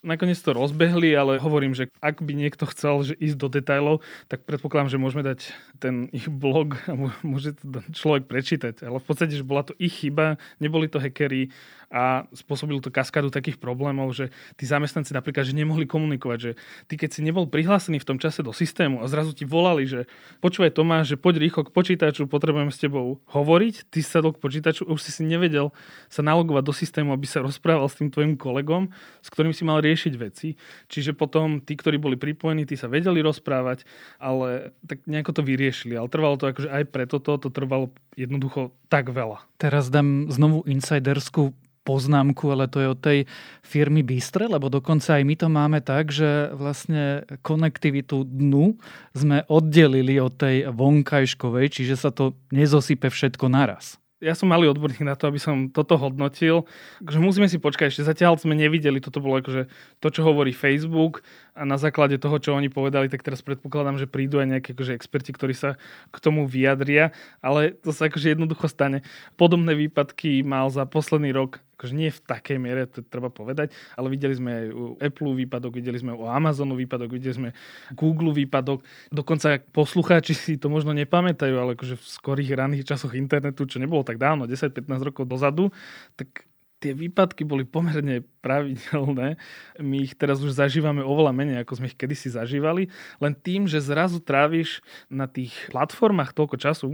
Nakoniec 0.00 0.40
to 0.40 0.56
rozbehli, 0.56 1.12
ale 1.12 1.36
hovorím, 1.36 1.76
že 1.76 1.92
ak 2.00 2.24
by 2.24 2.32
niekto 2.32 2.64
chcel 2.72 3.04
že 3.04 3.12
ísť 3.20 3.36
do 3.36 3.52
detajlov, 3.52 4.00
tak 4.32 4.48
predpokladám, 4.48 4.88
že 4.88 4.96
môžeme 4.96 5.20
dať 5.20 5.52
ten 5.76 6.08
ich 6.16 6.24
blog 6.24 6.80
a 6.88 6.96
môže 7.20 7.52
to 7.60 7.84
človek 7.92 8.24
prečítať. 8.24 8.80
Ale 8.80 8.96
v 8.96 9.04
podstate, 9.04 9.36
že 9.36 9.44
bola 9.44 9.60
to 9.60 9.76
ich 9.76 9.92
chyba, 9.92 10.40
neboli 10.56 10.88
to 10.88 10.96
hackery, 10.96 11.52
a 11.90 12.22
spôsobilo 12.30 12.78
to 12.78 12.94
kaskádu 12.94 13.34
takých 13.34 13.58
problémov, 13.58 14.14
že 14.14 14.30
tí 14.54 14.62
zamestnanci 14.62 15.10
napríklad, 15.10 15.42
že 15.42 15.58
nemohli 15.58 15.90
komunikovať, 15.90 16.38
že 16.38 16.52
ty 16.86 16.94
keď 16.94 17.10
si 17.10 17.20
nebol 17.26 17.50
prihlásený 17.50 17.98
v 17.98 18.06
tom 18.06 18.18
čase 18.22 18.46
do 18.46 18.54
systému 18.54 19.02
a 19.02 19.10
zrazu 19.10 19.34
ti 19.34 19.42
volali, 19.42 19.90
že 19.90 20.06
počúvaj 20.38 20.78
Tomáš, 20.78 21.10
že 21.10 21.16
poď 21.18 21.42
rýchlo 21.42 21.66
k 21.66 21.74
počítaču, 21.74 22.30
potrebujeme 22.30 22.70
s 22.70 22.78
tebou 22.78 23.18
hovoriť, 23.34 23.90
ty 23.90 24.06
sa 24.06 24.22
k 24.22 24.38
počítaču, 24.38 24.86
už 24.86 25.02
si 25.02 25.10
si 25.10 25.26
nevedel 25.26 25.74
sa 26.06 26.22
nalogovať 26.22 26.62
do 26.62 26.70
systému, 26.70 27.10
aby 27.10 27.26
sa 27.26 27.42
rozprával 27.42 27.90
s 27.90 27.98
tým 27.98 28.14
tvojim 28.14 28.38
kolegom, 28.38 28.94
s 29.18 29.28
ktorým 29.34 29.50
si 29.50 29.66
mal 29.66 29.82
riešiť 29.90 30.14
veci. 30.14 30.54
Čiže 30.86 31.18
potom 31.18 31.58
tí, 31.58 31.74
ktorí 31.74 31.98
boli 31.98 32.14
pripojení, 32.14 32.62
tí 32.62 32.78
sa 32.78 32.86
vedeli 32.86 33.18
rozprávať, 33.20 33.82
ale 34.22 34.70
tak 34.86 35.02
nejako 35.10 35.34
to 35.34 35.42
vyriešili. 35.42 35.98
Ale 35.98 36.06
trvalo 36.06 36.38
to 36.38 36.46
akože 36.46 36.70
aj 36.70 36.84
preto 36.94 37.18
to, 37.18 37.34
to 37.42 37.50
trvalo 37.50 37.90
jednoducho 38.14 38.70
tak 38.86 39.10
veľa. 39.10 39.42
Teraz 39.58 39.90
dám 39.90 40.30
znovu 40.30 40.62
insiderskú 40.70 41.50
poznámku, 41.82 42.44
ale 42.52 42.68
to 42.68 42.78
je 42.78 42.88
od 42.92 43.00
tej 43.00 43.18
firmy 43.64 44.04
Bystre, 44.04 44.46
lebo 44.46 44.68
dokonca 44.68 45.16
aj 45.16 45.24
my 45.24 45.34
to 45.34 45.48
máme 45.48 45.80
tak, 45.80 46.12
že 46.12 46.52
vlastne 46.52 47.24
konektivitu 47.40 48.28
dnu 48.28 48.76
sme 49.16 49.42
oddelili 49.48 50.20
od 50.20 50.36
tej 50.36 50.70
vonkajškovej, 50.70 51.66
čiže 51.72 51.96
sa 51.96 52.12
to 52.12 52.36
nezosype 52.52 53.08
všetko 53.08 53.48
naraz 53.48 54.00
ja 54.20 54.36
som 54.36 54.52
malý 54.52 54.68
odborník 54.68 55.00
na 55.00 55.16
to, 55.16 55.32
aby 55.32 55.40
som 55.40 55.72
toto 55.72 55.96
hodnotil. 55.96 56.68
Takže 57.00 57.18
musíme 57.18 57.48
si 57.48 57.56
počkať, 57.56 57.88
ešte 57.88 58.04
zatiaľ 58.04 58.36
sme 58.36 58.52
nevideli, 58.52 59.00
toto 59.00 59.24
bolo 59.24 59.40
akože 59.40 59.66
to, 59.98 60.08
čo 60.12 60.20
hovorí 60.22 60.52
Facebook 60.52 61.24
a 61.54 61.62
na 61.66 61.76
základe 61.76 62.16
toho, 62.16 62.38
čo 62.38 62.56
oni 62.56 62.70
povedali, 62.72 63.10
tak 63.10 63.26
teraz 63.26 63.42
predpokladám, 63.42 63.98
že 63.98 64.10
prídu 64.10 64.38
aj 64.38 64.48
nejaké 64.58 64.70
akože 64.72 64.96
experti, 64.96 65.30
ktorí 65.34 65.54
sa 65.54 65.76
k 66.10 66.16
tomu 66.22 66.46
vyjadria, 66.46 67.10
ale 67.42 67.74
to 67.74 67.90
sa 67.90 68.06
akože 68.06 68.32
jednoducho 68.32 68.70
stane. 68.70 69.02
Podobné 69.34 69.74
výpadky 69.74 70.42
mal 70.46 70.70
za 70.70 70.86
posledný 70.86 71.34
rok 71.34 71.60
akože 71.80 71.96
nie 71.96 72.12
v 72.12 72.20
takej 72.28 72.60
miere, 72.60 72.84
to 72.84 73.00
treba 73.00 73.32
povedať, 73.32 73.72
ale 73.96 74.12
videli 74.12 74.36
sme 74.36 74.50
aj 74.52 74.66
u 74.68 74.84
Apple 75.00 75.32
výpadok, 75.32 75.72
videli 75.80 75.96
sme 75.96 76.12
u 76.12 76.28
Amazonu 76.28 76.76
výpadok, 76.76 77.08
videli 77.08 77.32
sme 77.32 77.48
Google 77.96 78.36
výpadok. 78.36 78.84
Dokonca 79.08 79.56
poslucháči 79.72 80.36
si 80.36 80.60
to 80.60 80.68
možno 80.68 80.92
nepamätajú, 80.92 81.56
ale 81.56 81.72
akože 81.80 81.96
v 81.96 82.04
skorých 82.04 82.52
raných 82.52 82.84
časoch 82.84 83.16
internetu, 83.16 83.64
čo 83.64 83.80
nebolo 83.80 84.04
tak 84.04 84.20
dávno, 84.20 84.44
10-15 84.44 85.08
rokov 85.08 85.24
dozadu, 85.24 85.72
tak 86.20 86.44
tie 86.80 86.96
výpadky 86.96 87.44
boli 87.44 87.68
pomerne 87.68 88.24
pravidelné. 88.40 89.36
My 89.78 89.96
ich 90.00 90.16
teraz 90.16 90.40
už 90.40 90.56
zažívame 90.56 91.04
oveľa 91.04 91.36
menej, 91.36 91.56
ako 91.62 91.78
sme 91.78 91.92
ich 91.92 91.96
kedysi 92.00 92.32
zažívali. 92.32 92.88
Len 93.20 93.36
tým, 93.36 93.68
že 93.68 93.84
zrazu 93.84 94.18
tráviš 94.18 94.80
na 95.12 95.28
tých 95.28 95.52
platformách 95.68 96.32
toľko 96.32 96.56
času, 96.56 96.90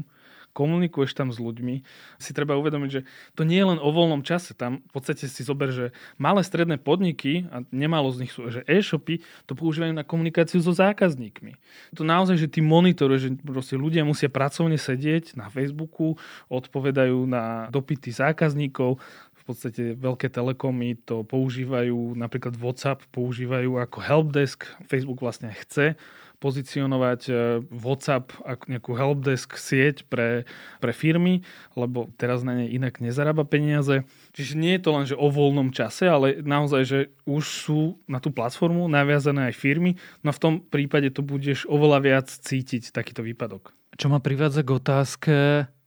komunikuješ 0.56 1.12
tam 1.12 1.28
s 1.28 1.36
ľuďmi, 1.36 1.84
si 2.16 2.32
treba 2.32 2.56
uvedomiť, 2.56 2.88
že 2.90 3.04
to 3.36 3.44
nie 3.44 3.60
je 3.60 3.68
len 3.68 3.76
o 3.76 3.92
voľnom 3.92 4.24
čase. 4.24 4.56
Tam 4.56 4.80
v 4.88 4.92
podstate 4.96 5.28
si 5.28 5.44
zober, 5.44 5.68
že 5.68 5.92
malé 6.16 6.40
stredné 6.40 6.80
podniky, 6.80 7.44
a 7.52 7.60
nemálo 7.68 8.08
z 8.08 8.24
nich 8.24 8.32
sú, 8.32 8.48
že 8.48 8.64
e-shopy, 8.64 9.20
to 9.44 9.52
používajú 9.52 9.92
na 9.92 10.00
komunikáciu 10.00 10.64
so 10.64 10.72
zákazníkmi. 10.72 11.60
To 11.92 12.08
naozaj, 12.08 12.40
že 12.40 12.48
ty 12.48 12.64
monitoruješ, 12.64 13.20
že 13.20 13.30
proste 13.44 13.76
ľudia 13.76 14.08
musia 14.08 14.32
pracovne 14.32 14.80
sedieť 14.80 15.36
na 15.36 15.52
Facebooku, 15.52 16.16
odpovedajú 16.48 17.28
na 17.28 17.68
dopity 17.68 18.08
zákazníkov, 18.08 18.96
podstate 19.46 19.82
veľké 19.94 20.26
telekomy 20.28 20.98
to 21.06 21.22
používajú, 21.22 22.18
napríklad 22.18 22.58
WhatsApp 22.58 23.06
používajú 23.14 23.78
ako 23.78 23.98
helpdesk. 24.02 24.66
Facebook 24.90 25.22
vlastne 25.22 25.54
chce 25.54 25.94
pozicionovať 26.36 27.20
e, 27.26 27.32
WhatsApp 27.72 28.28
ako 28.44 28.64
nejakú 28.68 28.92
helpdesk 28.92 29.56
sieť 29.56 30.04
pre, 30.06 30.44
pre 30.78 30.92
firmy, 30.92 31.40
lebo 31.72 32.12
teraz 32.20 32.44
na 32.44 32.60
nej 32.60 32.68
inak 32.76 33.00
nezarába 33.00 33.48
peniaze. 33.48 34.04
Čiže 34.36 34.52
nie 34.60 34.76
je 34.76 34.82
to 34.84 34.90
len, 34.92 35.04
že 35.08 35.16
o 35.16 35.28
voľnom 35.32 35.72
čase, 35.72 36.04
ale 36.04 36.44
naozaj, 36.44 36.82
že 36.84 36.98
už 37.24 37.44
sú 37.44 37.80
na 38.04 38.20
tú 38.20 38.28
platformu 38.30 38.84
naviazané 38.86 39.48
aj 39.52 39.54
firmy, 39.56 39.96
no 40.20 40.30
v 40.32 40.42
tom 40.42 40.54
prípade 40.60 41.08
to 41.12 41.24
budeš 41.24 41.64
oveľa 41.66 41.98
viac 42.04 42.28
cítiť, 42.28 42.92
takýto 42.92 43.24
výpadok. 43.24 43.72
Čo 43.96 44.12
ma 44.12 44.20
privádza 44.20 44.60
k 44.60 44.76
otázke, 44.76 45.36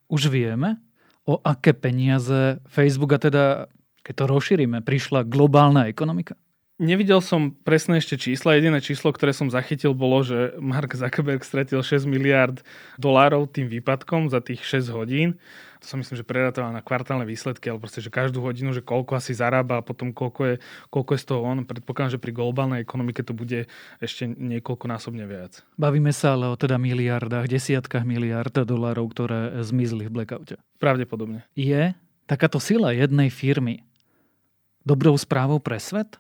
už 0.09 0.33
vieme, 0.33 0.81
o 1.29 1.37
aké 1.45 1.77
peniaze 1.77 2.57
Facebook 2.65 3.13
a 3.13 3.21
teda, 3.21 3.45
keď 4.01 4.13
to 4.17 4.25
rozšírime, 4.25 4.81
prišla 4.81 5.29
globálna 5.29 5.85
ekonomika? 5.85 6.33
Nevidel 6.79 7.19
som 7.19 7.51
presné 7.51 7.99
ešte 7.99 8.15
čísla. 8.15 8.55
Jediné 8.55 8.79
číslo, 8.79 9.11
ktoré 9.11 9.35
som 9.35 9.51
zachytil, 9.51 9.91
bolo, 9.91 10.23
že 10.23 10.55
Mark 10.63 10.95
Zuckerberg 10.95 11.43
stratil 11.43 11.83
6 11.83 12.07
miliard 12.07 12.63
dolárov 12.95 13.51
tým 13.51 13.67
výpadkom 13.67 14.31
za 14.31 14.39
tých 14.39 14.63
6 14.63 14.87
hodín. 14.95 15.35
To 15.83 15.85
som 15.91 15.99
myslím, 15.99 16.15
že 16.15 16.23
preratoval 16.23 16.71
na 16.71 16.79
kvartálne 16.79 17.27
výsledky, 17.27 17.67
ale 17.67 17.83
proste, 17.83 17.99
že 17.99 18.07
každú 18.07 18.39
hodinu, 18.39 18.71
že 18.71 18.79
koľko 18.79 19.19
asi 19.19 19.35
zarába 19.35 19.79
a 19.79 19.83
potom 19.83 20.15
koľko 20.15 20.41
je, 20.43 20.55
koľko 20.87 21.11
je 21.11 21.19
z 21.19 21.25
toho 21.27 21.39
on. 21.43 21.67
Predpokladám, 21.67 22.15
že 22.15 22.23
pri 22.23 22.31
globálnej 22.31 22.79
ekonomike 22.79 23.27
to 23.27 23.35
bude 23.35 23.67
ešte 23.99 24.31
niekoľkonásobne 24.31 25.27
viac. 25.27 25.59
Bavíme 25.75 26.15
sa 26.15 26.39
ale 26.39 26.47
o 26.47 26.55
teda 26.55 26.79
miliardách, 26.79 27.51
desiatkách 27.51 28.07
miliard 28.07 28.55
dolárov, 28.55 29.11
ktoré 29.11 29.39
zmizli 29.67 30.07
v 30.07 30.23
blackoute. 30.23 30.55
Pravdepodobne. 30.79 31.43
Je 31.59 31.91
takáto 32.23 32.63
sila 32.63 32.95
jednej 32.95 33.27
firmy 33.27 33.83
dobrou 34.87 35.19
správou 35.19 35.59
pre 35.59 35.75
svet? 35.75 36.15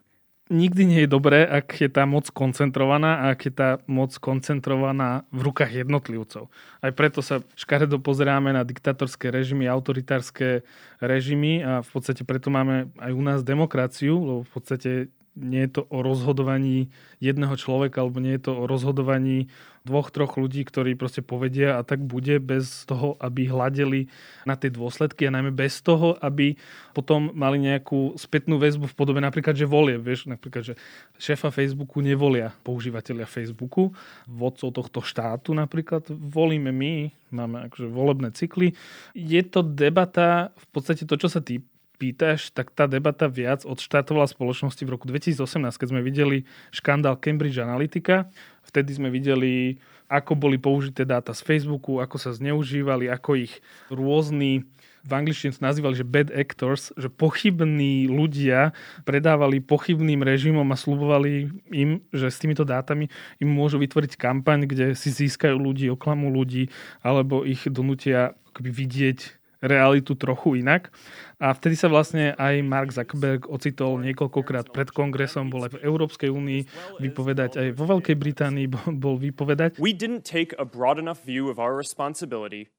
Nikdy 0.49 0.81
nie 0.85 0.99
je 1.05 1.09
dobré, 1.09 1.45
ak 1.45 1.77
je 1.77 1.89
tá 1.89 2.09
moc 2.09 2.25
koncentrovaná 2.33 3.23
a 3.23 3.37
ak 3.37 3.39
je 3.47 3.53
tá 3.53 3.69
moc 3.85 4.11
koncentrovaná 4.17 5.23
v 5.29 5.45
rukách 5.45 5.85
jednotlivcov. 5.85 6.49
Aj 6.81 6.91
preto 6.91 7.21
sa 7.21 7.45
škaredo 7.53 8.01
pozeráme 8.01 8.49
na 8.49 8.65
diktatorské 8.65 9.29
režimy, 9.29 9.69
autoritárske 9.69 10.65
režimy 10.99 11.61
a 11.61 11.85
v 11.85 11.89
podstate 11.93 12.25
preto 12.25 12.49
máme 12.49 12.89
aj 12.97 13.11
u 13.13 13.21
nás 13.21 13.39
demokraciu, 13.45 14.17
lebo 14.17 14.41
v 14.43 14.51
podstate 14.51 14.91
nie 15.37 15.65
je 15.67 15.79
to 15.79 15.81
o 15.89 16.01
rozhodovaní 16.01 16.89
jedného 17.21 17.53
človeka, 17.55 18.01
alebo 18.01 18.23
nie 18.23 18.37
je 18.37 18.49
to 18.49 18.53
o 18.55 18.63
rozhodovaní 18.65 19.51
dvoch, 19.87 20.11
troch 20.11 20.35
ľudí, 20.35 20.61
ktorí 20.67 20.93
proste 20.99 21.23
povedia 21.23 21.79
a 21.79 21.85
tak 21.87 22.03
bude 22.03 22.37
bez 22.43 22.83
toho, 22.85 23.15
aby 23.17 23.47
hľadeli 23.47 24.11
na 24.43 24.59
tie 24.59 24.67
dôsledky 24.69 25.25
a 25.25 25.33
najmä 25.33 25.55
bez 25.55 25.79
toho, 25.79 26.19
aby 26.19 26.59
potom 26.91 27.31
mali 27.31 27.63
nejakú 27.63 28.13
spätnú 28.19 28.59
väzbu 28.59 28.91
v 28.91 28.97
podobe 28.97 29.23
napríklad, 29.23 29.55
že 29.55 29.65
volie, 29.65 29.95
vieš, 29.95 30.27
napríklad, 30.27 30.61
že 30.61 30.73
šéfa 31.17 31.49
Facebooku 31.49 32.03
nevolia 32.03 32.51
používateľia 32.61 33.25
Facebooku, 33.25 33.95
vodcov 34.27 34.75
tohto 34.75 34.99
štátu 34.99 35.55
napríklad 35.55 36.05
volíme 36.11 36.69
my, 36.69 37.09
máme 37.31 37.71
akože 37.71 37.87
volebné 37.87 38.29
cykly. 38.35 38.75
Je 39.15 39.41
to 39.47 39.63
debata, 39.63 40.51
v 40.53 40.65
podstate 40.69 41.07
to, 41.07 41.15
čo 41.15 41.31
sa 41.31 41.39
tý, 41.39 41.63
pýtaš, 41.99 42.55
tak 42.55 42.71
tá 42.71 42.87
debata 42.87 43.27
viac 43.27 43.67
odštartovala 43.67 44.31
spoločnosti 44.31 44.79
v 44.87 44.93
roku 44.95 45.05
2018, 45.11 45.35
keď 45.75 45.87
sme 45.91 45.99
videli 45.99 46.47
škandál 46.71 47.19
Cambridge 47.19 47.59
Analytica. 47.59 48.31
Vtedy 48.63 48.95
sme 48.95 49.11
videli, 49.11 49.83
ako 50.07 50.39
boli 50.39 50.55
použité 50.55 51.03
dáta 51.03 51.35
z 51.35 51.43
Facebooku, 51.43 51.99
ako 51.99 52.15
sa 52.15 52.31
zneužívali, 52.31 53.11
ako 53.11 53.43
ich 53.43 53.59
rôzni 53.91 54.63
v 54.99 55.11
angličtine 55.15 55.55
sa 55.55 55.71
nazývali, 55.71 55.95
že 55.95 56.07
bad 56.07 56.29
actors, 56.31 56.91
že 56.99 57.07
pochybní 57.07 58.11
ľudia 58.11 58.75
predávali 59.07 59.63
pochybným 59.63 60.19
režimom 60.23 60.67
a 60.67 60.75
slubovali 60.75 61.47
im, 61.71 62.03
že 62.11 62.27
s 62.27 62.41
týmito 62.41 62.67
dátami 62.67 63.07
im 63.39 63.49
môžu 63.49 63.79
vytvoriť 63.79 64.19
kampaň, 64.19 64.67
kde 64.67 64.99
si 64.99 65.09
získajú 65.15 65.55
ľudí, 65.55 65.87
oklamú 65.87 66.27
ľudí, 66.27 66.67
alebo 66.99 67.47
ich 67.47 67.63
donútia 67.71 68.35
vidieť 68.59 69.38
realitu 69.59 70.15
trochu 70.15 70.59
inak. 70.59 70.91
A 71.39 71.51
vtedy 71.55 71.75
sa 71.75 71.91
vlastne 71.91 72.35
aj 72.35 72.63
Mark 72.63 72.95
Zuckerberg 72.95 73.47
ocitol 73.47 73.99
niekoľkokrát 74.03 74.71
pred 74.71 74.91
kongresom, 74.91 75.51
bol 75.51 75.67
aj 75.67 75.79
v 75.79 75.83
Európskej 75.83 76.31
únii 76.31 76.61
vypovedať, 76.99 77.51
aj 77.59 77.67
vo 77.75 77.85
Veľkej 77.87 78.15
Británii 78.15 78.67
bol 79.03 79.15
vypovedať. 79.19 79.79
We 79.79 79.95
didn't 79.95 80.23
take 80.27 80.55
a 80.55 80.63
broad 80.67 80.99
enough 80.99 81.23
view 81.23 81.51
of 81.51 81.59
our 81.59 81.75
responsibility 81.75 82.71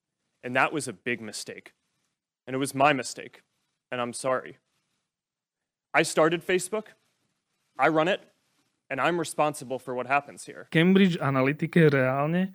and 0.42 0.56
that 0.56 0.72
was 0.72 0.88
a 0.88 0.92
big 0.92 1.20
mistake. 1.20 1.72
And 2.46 2.54
it 2.54 2.58
was 2.58 2.75
my 2.75 2.92
mistake. 2.92 3.42
And 3.92 4.00
I'm 4.00 4.12
sorry. 4.12 4.58
I 5.92 6.02
started 6.02 6.46
Facebook. 6.46 6.87
I 7.78 7.88
run 7.88 8.08
it. 8.08 8.20
And 8.90 9.00
I'm 9.00 9.18
responsible 9.18 9.78
for 9.78 9.94
what 9.94 10.06
happens 10.06 10.44
here. 10.46 10.66
Cambridge 10.72 11.16
Analytica 11.18 11.87
reálne 11.87 12.50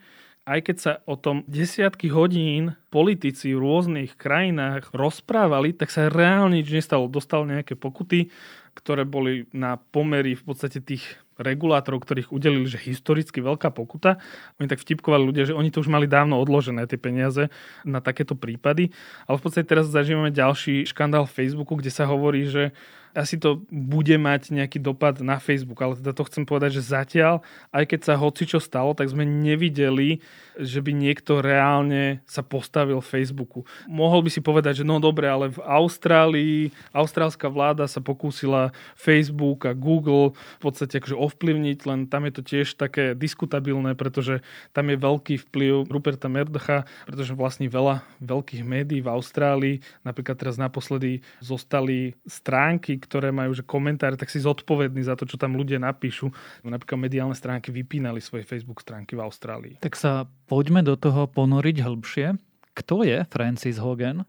aj 0.45 0.59
keď 0.61 0.77
sa 0.77 0.93
o 1.09 1.17
tom 1.17 1.41
desiatky 1.49 2.13
hodín 2.13 2.77
politici 2.93 3.57
v 3.57 3.65
rôznych 3.65 4.13
krajinách 4.13 4.93
rozprávali, 4.93 5.73
tak 5.73 5.89
sa 5.89 6.05
reálne 6.05 6.61
nič 6.61 6.69
nestalo. 6.69 7.09
Dostal 7.09 7.49
nejaké 7.49 7.73
pokuty, 7.73 8.29
ktoré 8.77 9.09
boli 9.09 9.49
na 9.49 9.81
pomery 9.81 10.37
v 10.37 10.45
podstate 10.45 10.85
tých 10.85 11.17
regulátorov, 11.35 12.05
ktorých 12.05 12.31
udelili, 12.31 12.69
že 12.69 12.79
historicky 12.79 13.43
veľká 13.43 13.73
pokuta. 13.73 14.21
Oni 14.61 14.71
tak 14.71 14.79
vtipkovali 14.79 15.23
ľudia, 15.25 15.51
že 15.51 15.57
oni 15.57 15.73
to 15.73 15.83
už 15.83 15.91
mali 15.91 16.07
dávno 16.07 16.39
odložené, 16.39 16.87
tie 16.87 17.01
peniaze 17.01 17.51
na 17.83 17.99
takéto 17.99 18.39
prípady. 18.39 18.95
Ale 19.27 19.41
v 19.41 19.43
podstate 19.43 19.67
teraz 19.67 19.91
zažívame 19.91 20.31
ďalší 20.31 20.87
škandál 20.87 21.27
v 21.27 21.35
Facebooku, 21.35 21.75
kde 21.75 21.91
sa 21.91 22.07
hovorí, 22.07 22.47
že 22.47 22.71
asi 23.15 23.39
to 23.39 23.63
bude 23.71 24.11
mať 24.19 24.51
nejaký 24.51 24.83
dopad 24.83 25.23
na 25.23 25.39
Facebook, 25.39 25.79
ale 25.79 25.95
teda 25.95 26.11
to 26.11 26.27
chcem 26.27 26.43
povedať, 26.43 26.77
že 26.77 26.91
zatiaľ, 26.91 27.39
aj 27.71 27.83
keď 27.87 27.99
sa 28.03 28.13
hoci 28.19 28.43
čo 28.43 28.59
stalo, 28.59 28.91
tak 28.91 29.07
sme 29.07 29.23
nevideli, 29.23 30.19
že 30.59 30.79
by 30.79 30.91
niekto 30.95 31.43
reálne 31.43 32.23
sa 32.23 32.41
postavil 32.45 33.03
Facebooku. 33.03 33.67
Mohol 33.89 34.27
by 34.27 34.29
si 34.31 34.41
povedať, 34.41 34.81
že 34.81 34.87
no 34.87 35.01
dobre, 35.03 35.27
ale 35.27 35.51
v 35.51 35.59
Austrálii, 35.63 36.71
austrálska 36.95 37.51
vláda 37.51 37.89
sa 37.89 37.99
pokúsila 37.99 38.71
Facebook 38.95 39.67
a 39.67 39.73
Google 39.75 40.37
v 40.59 40.61
podstate 40.63 41.01
akože 41.01 41.17
ovplyvniť, 41.17 41.79
len 41.89 41.99
tam 42.07 42.27
je 42.29 42.33
to 42.39 42.41
tiež 42.45 42.79
také 42.79 43.17
diskutabilné, 43.17 43.97
pretože 43.97 44.39
tam 44.71 44.87
je 44.91 44.97
veľký 44.99 45.35
vplyv 45.49 45.91
Ruperta 45.91 46.31
Merdocha, 46.31 46.87
pretože 47.03 47.35
vlastní 47.35 47.67
veľa 47.67 48.05
veľkých 48.23 48.63
médií 48.63 48.99
v 49.03 49.11
Austrálii. 49.11 49.75
Napríklad 50.07 50.39
teraz 50.39 50.55
naposledy 50.55 51.21
zostali 51.43 52.15
stránky, 52.25 52.97
ktoré 52.99 53.29
majú 53.31 53.55
že 53.55 53.63
komentáre, 53.63 54.19
tak 54.19 54.31
si 54.31 54.43
zodpovedný 54.43 55.03
za 55.05 55.15
to, 55.15 55.23
čo 55.27 55.39
tam 55.39 55.55
ľudia 55.55 55.79
napíšu. 55.79 56.31
Napríklad 56.65 56.99
mediálne 56.99 57.37
stránky 57.37 57.71
vypínali 57.71 58.19
svoje 58.19 58.43
Facebook 58.43 58.81
stránky 58.81 59.15
v 59.15 59.23
Austrálii. 59.23 59.75
Tak 59.79 59.95
sa 59.95 60.27
poďme 60.45 60.85
do 60.85 60.95
toho 60.95 61.27
ponoriť 61.29 61.77
hĺbšie. 61.81 62.27
Kto 62.75 63.03
je 63.03 63.25
Francis 63.27 63.81
Hogan 63.81 64.23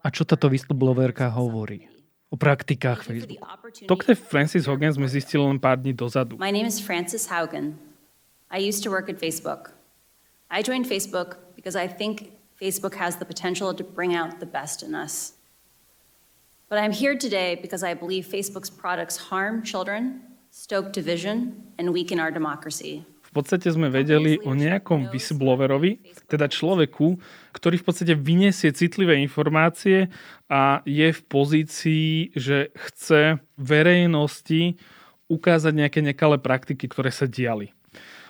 a 0.00 0.06
čo 0.08 0.24
táto 0.24 0.50
whistleblowerka 0.50 1.30
hovorí? 1.32 1.90
o 2.30 2.36
praktikách 2.38 3.02
Facebooku. 3.02 3.42
To, 3.90 3.94
je 3.98 4.14
Francis 4.14 4.64
Hogan, 4.70 4.94
sme 4.94 5.10
zistili 5.10 5.42
len 5.42 5.58
pár 5.58 5.82
dní 5.82 5.90
dozadu. 5.90 6.38
My 6.38 6.54
name 6.54 6.66
is 6.66 6.78
Francis 6.78 7.26
Haugen. 7.26 7.74
I 8.50 8.62
used 8.62 8.86
to 8.86 8.90
work 8.90 9.10
at 9.10 9.18
Facebook. 9.18 9.74
I 10.50 10.62
joined 10.62 10.86
Facebook 10.86 11.42
because 11.58 11.74
I 11.74 11.90
think 11.90 12.38
Facebook 12.54 12.94
has 12.94 13.18
the 13.18 13.26
potential 13.26 13.74
to 13.74 13.82
bring 13.82 14.14
out 14.14 14.38
the 14.38 14.46
best 14.46 14.82
in 14.82 14.94
us. 14.94 15.34
But 16.70 16.78
I'm 16.78 16.94
here 16.94 17.18
today 17.18 17.58
because 17.58 17.82
I 17.82 17.94
believe 17.94 18.30
Facebook's 18.30 18.70
products 18.70 19.30
harm 19.30 19.66
children, 19.66 20.22
stoke 20.54 20.94
division, 20.94 21.74
and 21.78 21.90
weaken 21.90 22.22
our 22.22 22.30
democracy. 22.30 23.02
V 23.30 23.38
podstate 23.38 23.70
sme 23.70 23.94
vedeli 23.94 24.42
o 24.42 24.58
nejakom 24.58 25.14
whistleblowerovi, 25.14 26.02
teda 26.26 26.50
človeku, 26.50 27.14
ktorý 27.54 27.78
v 27.78 27.86
podstate 27.86 28.18
vyniesie 28.18 28.74
citlivé 28.74 29.22
informácie 29.22 30.10
a 30.50 30.82
je 30.82 31.14
v 31.14 31.20
pozícii, 31.30 32.34
že 32.34 32.74
chce 32.74 33.38
verejnosti 33.54 34.74
ukázať 35.30 35.72
nejaké 35.78 36.02
nekalé 36.02 36.42
praktiky, 36.42 36.90
ktoré 36.90 37.14
sa 37.14 37.30
diali. 37.30 37.70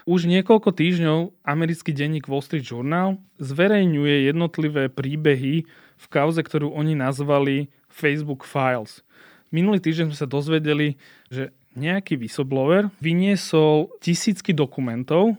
Už 0.04 0.28
niekoľko 0.28 0.68
týždňov 0.76 1.48
americký 1.48 1.96
denník 1.96 2.28
Wall 2.28 2.44
Street 2.44 2.68
Journal 2.68 3.16
zverejňuje 3.40 4.28
jednotlivé 4.28 4.92
príbehy 4.92 5.64
v 5.96 6.06
kauze, 6.12 6.44
ktorú 6.44 6.76
oni 6.76 6.92
nazvali 6.92 7.72
Facebook 7.88 8.44
Files. 8.44 9.00
Minulý 9.48 9.80
týždeň 9.80 10.12
sme 10.12 10.18
sa 10.18 10.28
dozvedeli, 10.28 11.00
že 11.32 11.56
nejaký 11.74 12.18
whistleblower 12.18 12.90
vyniesol 12.98 13.90
tisícky 14.02 14.50
dokumentov 14.50 15.38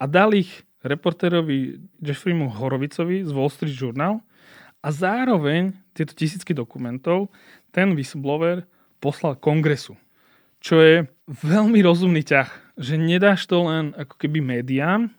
a 0.00 0.04
dal 0.08 0.32
ich 0.32 0.64
reportérovi 0.86 1.82
Jeffreymu 2.00 2.48
Horovicovi 2.48 3.26
z 3.26 3.30
Wall 3.34 3.50
Street 3.52 3.74
Journal 3.74 4.22
a 4.80 4.88
zároveň 4.94 5.74
tieto 5.92 6.14
tisícky 6.14 6.54
dokumentov 6.54 7.28
ten 7.74 7.92
whistleblower 7.92 8.64
poslal 9.02 9.36
kongresu. 9.36 9.98
Čo 10.62 10.80
je 10.80 10.96
veľmi 11.28 11.82
rozumný 11.84 12.24
ťah, 12.24 12.48
že 12.80 12.96
nedáš 12.96 13.44
to 13.44 13.60
len 13.66 13.92
ako 13.98 14.14
keby 14.16 14.40
médiám, 14.40 15.12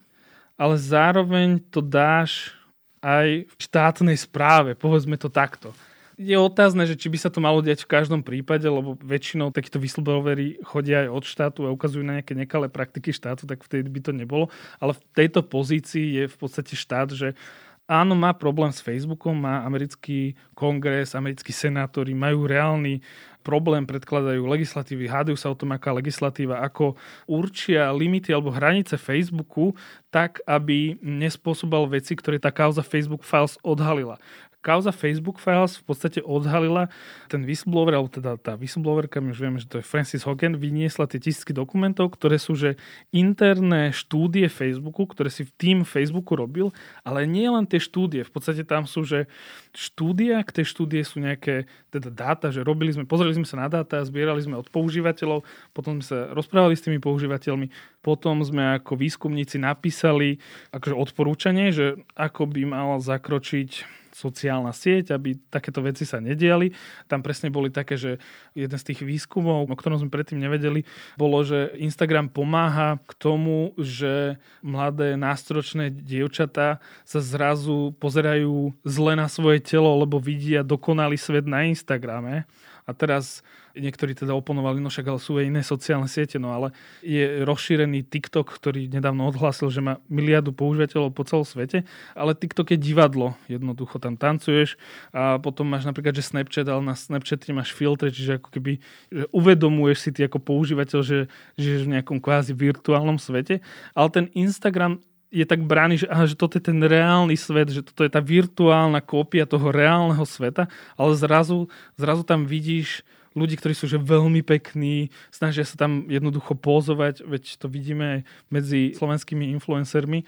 ale 0.57 0.75
zároveň 0.79 1.61
to 1.69 1.85
dáš 1.85 2.57
aj 3.01 3.45
v 3.45 3.53
štátnej 3.61 4.17
správe, 4.17 4.73
povedzme 4.73 5.15
to 5.21 5.29
takto. 5.29 5.71
Je 6.17 6.33
otázne, 6.33 6.81
že 6.89 6.97
či 6.97 7.13
by 7.13 7.17
sa 7.21 7.29
to 7.29 7.37
malo 7.37 7.61
diať 7.61 7.85
v 7.85 7.93
každom 7.93 8.25
prípade, 8.25 8.65
lebo 8.65 8.97
väčšinou 9.05 9.53
takíto 9.53 9.77
whistleblowery 9.77 10.57
chodia 10.65 11.05
aj 11.05 11.09
od 11.13 11.23
štátu 11.29 11.59
a 11.69 11.73
ukazujú 11.77 12.01
na 12.01 12.17
nejaké 12.17 12.33
nekalé 12.33 12.73
praktiky 12.73 13.13
štátu, 13.13 13.45
tak 13.45 13.61
vtedy 13.61 13.85
by 13.85 14.01
to 14.01 14.17
nebolo. 14.17 14.49
Ale 14.81 14.97
v 14.97 15.01
tejto 15.13 15.45
pozícii 15.45 16.17
je 16.17 16.23
v 16.25 16.35
podstate 16.41 16.73
štát, 16.73 17.13
že 17.13 17.37
áno, 17.85 18.17
má 18.17 18.33
problém 18.33 18.73
s 18.73 18.81
Facebookom, 18.81 19.37
má 19.37 19.61
americký 19.61 20.33
kongres, 20.57 21.13
americkí 21.13 21.53
senátori, 21.53 22.17
majú 22.17 22.49
reálny 22.49 22.97
problém, 23.45 23.85
predkladajú 23.85 24.43
legislatívy, 24.43 25.05
hádajú 25.07 25.37
sa 25.37 25.53
o 25.53 25.55
tom, 25.55 25.71
aká 25.71 25.93
legislatíva, 25.95 26.65
ako 26.65 26.99
určia 27.29 27.93
limity 27.93 28.33
alebo 28.33 28.51
hranice 28.51 28.97
Facebooku 28.99 29.71
tak, 30.09 30.41
aby 30.49 30.97
nespôsobal 30.99 31.87
veci, 31.87 32.17
ktoré 32.17 32.41
tá 32.41 32.49
kauza 32.49 32.83
Facebook 32.83 33.21
Files 33.21 33.55
odhalila 33.63 34.19
kauza 34.61 34.91
Facebook 34.91 35.39
Files 35.39 35.77
v 35.79 35.83
podstate 35.87 36.19
odhalila 36.19 36.91
ten 37.31 37.45
whistleblower, 37.47 37.95
alebo 37.95 38.11
teda 38.11 38.35
tá 38.35 38.59
whistleblowerka, 38.59 39.23
my 39.23 39.31
už 39.31 39.39
vieme, 39.39 39.59
že 39.61 39.69
to 39.69 39.79
je 39.79 39.85
Francis 39.85 40.25
Hogan, 40.27 40.57
vyniesla 40.59 41.07
tie 41.07 41.21
tisícky 41.21 41.55
dokumentov, 41.55 42.17
ktoré 42.17 42.41
sú 42.41 42.57
že 42.57 42.75
interné 43.13 43.95
štúdie 43.95 44.49
Facebooku, 44.49 45.07
ktoré 45.07 45.31
si 45.31 45.45
v 45.47 45.51
tým 45.55 45.77
Facebooku 45.87 46.35
robil, 46.35 46.75
ale 47.05 47.23
nie 47.29 47.47
len 47.47 47.63
tie 47.69 47.79
štúdie, 47.79 48.25
v 48.25 48.31
podstate 48.33 48.65
tam 48.65 48.89
sú, 48.89 49.05
že 49.07 49.29
štúdia, 49.71 50.41
k 50.43 50.61
tej 50.61 50.65
štúdie 50.67 51.01
sú 51.05 51.21
nejaké 51.21 51.69
teda 51.93 52.09
dáta, 52.09 52.49
že 52.49 52.65
robili 52.65 52.91
sme, 52.91 53.07
pozreli 53.07 53.37
sme 53.37 53.47
sa 53.47 53.61
na 53.61 53.67
dáta, 53.69 54.03
zbierali 54.03 54.41
sme 54.43 54.57
od 54.57 54.67
používateľov, 54.73 55.45
potom 55.71 56.01
sme 56.01 56.05
sa 56.05 56.17
rozprávali 56.33 56.75
s 56.75 56.83
tými 56.83 56.99
používateľmi, 56.99 57.69
potom 58.01 58.41
sme 58.41 58.81
ako 58.81 58.97
výskumníci 58.97 59.61
napísali 59.61 60.41
akože 60.73 60.95
odporúčanie, 60.95 61.71
že 61.71 62.01
ako 62.17 62.49
by 62.49 62.61
mal 62.67 62.89
zakročiť 62.99 63.85
sociálna 64.17 64.73
sieť, 64.73 65.13
aby 65.13 65.37
takéto 65.53 65.85
veci 65.85 66.09
sa 66.09 66.17
nediali. 66.17 66.73
Tam 67.05 67.21
presne 67.21 67.53
boli 67.53 67.69
také, 67.69 67.93
že 67.93 68.17
jeden 68.57 68.77
z 68.81 68.87
tých 68.89 69.05
výskumov, 69.05 69.69
o 69.69 69.77
ktorom 69.77 70.01
sme 70.01 70.09
predtým 70.09 70.41
nevedeli, 70.41 70.81
bolo, 71.13 71.45
že 71.45 71.77
Instagram 71.77 72.33
pomáha 72.33 72.97
k 73.05 73.11
tomu, 73.21 73.77
že 73.77 74.41
mladé 74.65 75.13
nástročné 75.13 75.93
dievčatá 75.93 76.81
sa 77.05 77.19
zrazu 77.21 77.93
pozerajú 78.01 78.73
zle 78.81 79.13
na 79.13 79.29
svoje 79.29 79.61
telo, 79.61 79.93
lebo 80.01 80.17
vidia 80.17 80.65
dokonalý 80.65 81.21
svet 81.21 81.45
na 81.45 81.69
Instagrame. 81.69 82.49
A 82.87 82.95
teraz 82.95 83.43
niektorí 83.75 84.15
teda 84.15 84.33
oponovali, 84.33 84.81
no 84.81 84.87
však 84.87 85.05
ale 85.11 85.19
sú 85.21 85.37
aj 85.37 85.45
iné 85.51 85.61
sociálne 85.61 86.07
siete, 86.09 86.39
no 86.41 86.55
ale 86.55 86.73
je 87.03 87.43
rozšírený 87.45 88.07
TikTok, 88.07 88.47
ktorý 88.47 88.89
nedávno 88.89 89.27
odhlásil, 89.27 89.69
že 89.69 89.83
má 89.83 89.99
miliardu 90.07 90.55
používateľov 90.55 91.13
po 91.13 91.27
celom 91.27 91.45
svete, 91.45 91.85
ale 92.15 92.33
TikTok 92.33 92.73
je 92.73 92.79
divadlo, 92.79 93.35
jednoducho 93.51 93.99
tam 93.99 94.15
tancuješ 94.15 94.79
a 95.13 95.37
potom 95.37 95.69
máš 95.69 95.85
napríklad, 95.85 96.15
že 96.15 96.25
Snapchat, 96.25 96.65
ale 96.65 96.81
na 96.81 96.95
Snapchate 96.97 97.53
máš 97.53 97.75
filtre, 97.75 98.09
čiže 98.09 98.41
ako 98.41 98.49
keby 98.49 98.79
že 99.11 99.25
uvedomuješ 99.35 99.97
si 100.01 100.09
ty 100.15 100.25
ako 100.25 100.39
používateľ, 100.41 100.99
že 101.03 101.17
žiješ 101.59 101.85
v 101.85 101.93
nejakom 101.99 102.17
kvázi 102.23 102.55
virtuálnom 102.55 103.21
svete, 103.21 103.61
ale 103.93 104.07
ten 104.09 104.25
Instagram 104.33 105.03
je 105.27 105.43
tak 105.43 105.59
brány, 105.63 106.03
že, 106.03 106.07
aha, 106.07 106.23
že 106.23 106.39
toto 106.39 106.55
je 106.55 106.63
ten 106.63 106.79
reálny 106.79 107.35
svet, 107.35 107.67
že 107.67 107.83
toto 107.83 108.07
je 108.07 108.11
tá 108.11 108.23
virtuálna 108.23 109.03
kópia 109.03 109.43
toho 109.43 109.71
reálneho 109.75 110.23
sveta, 110.23 110.71
ale 110.95 111.11
zrazu, 111.19 111.67
zrazu 111.99 112.23
tam 112.23 112.47
vidíš 112.47 113.03
ľudí, 113.37 113.53
ktorí 113.59 113.77
sú 113.77 113.85
že 113.85 114.01
veľmi 114.01 114.41
pekní, 114.41 115.13
snažia 115.29 115.61
sa 115.61 115.77
tam 115.77 116.09
jednoducho 116.09 116.57
pózovať, 116.57 117.21
veď 117.21 117.43
to 117.61 117.67
vidíme 117.69 118.05
aj 118.05 118.19
medzi 118.49 118.81
slovenskými 118.97 119.53
influencermi. 119.59 120.25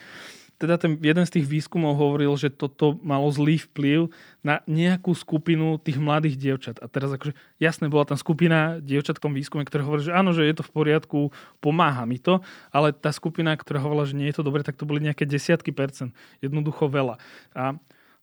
Teda 0.60 0.76
ten 0.76 1.00
jeden 1.00 1.24
z 1.24 1.40
tých 1.40 1.48
výskumov 1.48 1.96
hovoril, 1.96 2.36
že 2.36 2.52
toto 2.52 3.00
malo 3.00 3.32
zlý 3.32 3.64
vplyv 3.64 4.12
na 4.44 4.60
nejakú 4.68 5.16
skupinu 5.16 5.80
tých 5.80 5.96
mladých 5.96 6.36
dievčat. 6.36 6.84
A 6.84 6.92
teraz 6.92 7.16
akože 7.16 7.32
jasne 7.64 7.88
bola 7.88 8.04
tam 8.04 8.20
skupina 8.20 8.84
dievčat 8.84 9.18
v 9.18 9.24
tom 9.24 9.34
výskume, 9.34 9.64
ktoré 9.64 9.88
hovorí, 9.88 10.04
že 10.04 10.12
áno, 10.12 10.36
že 10.36 10.44
je 10.44 10.60
to 10.60 10.68
v 10.68 10.76
poriadku, 10.76 11.20
pomáha 11.64 12.04
mi 12.04 12.20
to, 12.20 12.44
ale 12.76 12.92
tá 12.92 13.16
skupina, 13.16 13.56
ktorá 13.56 13.80
hovorila, 13.80 14.04
že 14.04 14.20
nie 14.20 14.28
je 14.28 14.36
to 14.36 14.44
dobre, 14.44 14.60
tak 14.68 14.76
to 14.76 14.84
boli 14.84 15.00
nejaké 15.00 15.24
desiatky 15.24 15.72
percent. 15.72 16.12
Jednoducho 16.44 16.92
veľa. 16.92 17.16
A 17.56 17.80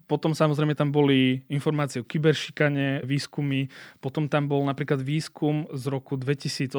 potom 0.07 0.39
samozrejme 0.39 0.79
tam 0.79 0.95
boli 0.95 1.43
informácie 1.51 1.99
o 1.99 2.07
kyberšikane, 2.07 3.03
výskumy. 3.03 3.67
Potom 3.99 4.31
tam 4.31 4.47
bol 4.47 4.63
napríklad 4.63 5.03
výskum 5.03 5.67
z 5.75 5.85
roku 5.91 6.15
2018, 6.15 6.71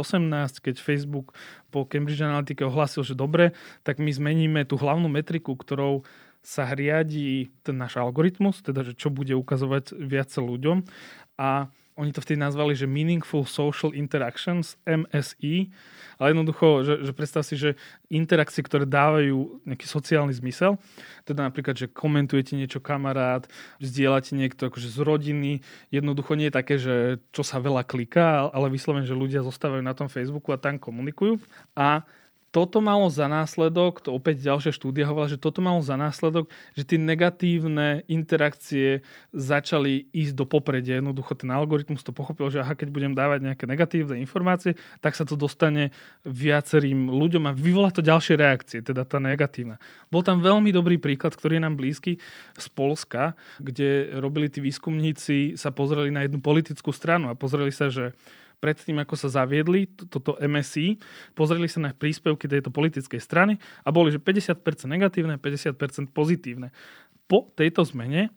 keď 0.64 0.76
Facebook 0.80 1.36
po 1.68 1.84
Cambridge 1.84 2.24
Analytica 2.24 2.64
ohlásil, 2.64 3.04
že 3.04 3.20
dobre, 3.20 3.52
tak 3.84 4.00
my 4.00 4.10
zmeníme 4.10 4.64
tú 4.64 4.80
hlavnú 4.80 5.12
metriku, 5.12 5.60
ktorou 5.60 6.08
sa 6.40 6.72
riadi 6.72 7.52
ten 7.68 7.76
náš 7.76 8.00
algoritmus, 8.00 8.64
teda 8.64 8.88
že 8.88 8.96
čo 8.96 9.12
bude 9.12 9.36
ukazovať 9.36 10.00
viac 10.00 10.32
ľuďom. 10.32 10.88
A 11.36 11.68
oni 11.98 12.14
to 12.14 12.22
vtedy 12.22 12.38
nazvali, 12.38 12.78
že 12.78 12.86
Meaningful 12.86 13.50
Social 13.50 13.92
Interactions, 13.98 14.78
MSI, 14.86 15.74
ale 16.22 16.34
jednoducho, 16.34 16.86
že, 16.86 16.94
že 17.02 17.12
predstav 17.14 17.42
si, 17.42 17.58
že 17.58 17.74
interakcie, 18.14 18.62
ktoré 18.62 18.86
dávajú 18.86 19.66
nejaký 19.66 19.86
sociálny 19.90 20.34
zmysel, 20.38 20.78
teda 21.26 21.50
napríklad, 21.50 21.74
že 21.74 21.90
komentujete 21.90 22.54
niečo 22.54 22.78
kamarát, 22.78 23.50
zdieľate 23.82 24.38
niekto 24.38 24.70
akože 24.70 24.94
z 24.94 24.98
rodiny, 25.02 25.52
jednoducho 25.90 26.38
nie 26.38 26.54
je 26.54 26.58
také, 26.58 26.76
že 26.78 26.96
čo 27.34 27.42
sa 27.42 27.58
veľa 27.58 27.82
kliká, 27.82 28.54
ale 28.54 28.70
vyslovene, 28.70 29.10
že 29.10 29.18
ľudia 29.18 29.42
zostávajú 29.42 29.82
na 29.82 29.98
tom 29.98 30.10
Facebooku 30.10 30.54
a 30.54 30.62
tam 30.62 30.78
komunikujú. 30.78 31.42
A 31.74 32.06
toto 32.52 32.80
malo 32.80 33.12
za 33.12 33.28
následok, 33.28 34.00
to 34.00 34.16
opäť 34.16 34.40
ďalšia 34.40 34.72
štúdia 34.72 35.04
hovorila, 35.04 35.36
že 35.36 35.42
toto 35.42 35.60
malo 35.60 35.84
za 35.84 36.00
následok, 36.00 36.48
že 36.80 36.88
tie 36.88 36.96
negatívne 36.96 38.08
interakcie 38.08 39.04
začali 39.36 40.08
ísť 40.16 40.34
do 40.34 40.48
popredia. 40.48 41.04
Jednoducho 41.04 41.36
ten 41.36 41.52
algoritmus 41.52 42.08
to 42.08 42.16
pochopil, 42.16 42.48
že 42.48 42.64
aha, 42.64 42.74
keď 42.74 42.88
budem 42.90 43.14
dávať 43.14 43.52
nejaké 43.52 43.66
negatívne 43.68 44.24
informácie, 44.24 44.80
tak 45.04 45.20
sa 45.20 45.28
to 45.28 45.36
dostane 45.36 45.92
viacerým 46.24 47.12
ľuďom 47.12 47.52
a 47.52 47.56
vyvolá 47.56 47.92
to 47.92 48.00
ďalšie 48.00 48.40
reakcie, 48.40 48.80
teda 48.80 49.04
tá 49.04 49.20
negatívna. 49.20 49.76
Bol 50.08 50.24
tam 50.24 50.40
veľmi 50.40 50.72
dobrý 50.72 50.96
príklad, 50.96 51.36
ktorý 51.36 51.60
je 51.60 51.66
nám 51.68 51.76
blízky 51.76 52.16
z 52.56 52.68
Polska, 52.72 53.36
kde 53.60 54.18
robili 54.24 54.48
tí 54.48 54.64
výskumníci, 54.64 55.60
sa 55.60 55.76
pozreli 55.76 56.16
na 56.16 56.24
jednu 56.24 56.40
politickú 56.40 56.96
stranu 56.96 57.28
a 57.28 57.36
pozreli 57.36 57.76
sa, 57.76 57.92
že 57.92 58.16
predtým, 58.58 58.98
ako 59.02 59.16
sa 59.16 59.30
zaviedli 59.44 59.86
toto 60.10 60.38
MSI, 60.42 60.98
pozreli 61.38 61.70
sa 61.70 61.84
na 61.84 61.94
príspevky 61.94 62.50
tejto 62.50 62.74
politickej 62.74 63.22
strany 63.22 63.62
a 63.86 63.90
boli, 63.94 64.10
že 64.10 64.20
50% 64.22 64.58
negatívne, 64.90 65.38
50% 65.38 66.14
pozitívne. 66.14 66.74
Po 67.30 67.52
tejto 67.54 67.86
zmene 67.86 68.34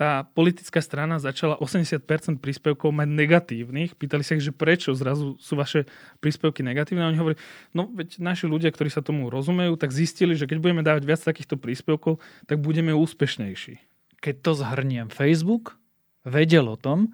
tá 0.00 0.24
politická 0.24 0.80
strana 0.80 1.20
začala 1.20 1.60
80% 1.60 2.40
príspevkov 2.40 2.88
mať 2.88 3.08
negatívnych. 3.12 3.92
Pýtali 4.00 4.24
sa 4.24 4.32
ich, 4.32 4.48
že 4.48 4.48
prečo 4.48 4.96
zrazu 4.96 5.36
sú 5.36 5.60
vaše 5.60 5.84
príspevky 6.24 6.64
negatívne. 6.64 7.04
A 7.04 7.12
oni 7.12 7.20
hovorili, 7.20 7.40
no 7.76 7.84
veď 7.84 8.16
naši 8.16 8.48
ľudia, 8.48 8.72
ktorí 8.72 8.88
sa 8.88 9.04
tomu 9.04 9.28
rozumejú, 9.28 9.76
tak 9.76 9.92
zistili, 9.92 10.32
že 10.32 10.48
keď 10.48 10.56
budeme 10.56 10.80
dávať 10.80 11.04
viac 11.04 11.20
takýchto 11.20 11.60
príspevkov, 11.60 12.16
tak 12.48 12.64
budeme 12.64 12.96
úspešnejší. 12.96 13.76
Keď 14.24 14.34
to 14.40 14.56
zhrniem, 14.56 15.12
Facebook 15.12 15.76
vedel 16.24 16.72
o 16.72 16.80
tom, 16.80 17.12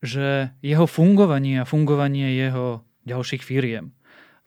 že 0.00 0.52
jeho 0.64 0.88
fungovanie 0.88 1.60
a 1.60 1.68
fungovanie 1.68 2.32
jeho 2.36 2.84
ďalších 3.04 3.44
firiem 3.44 3.92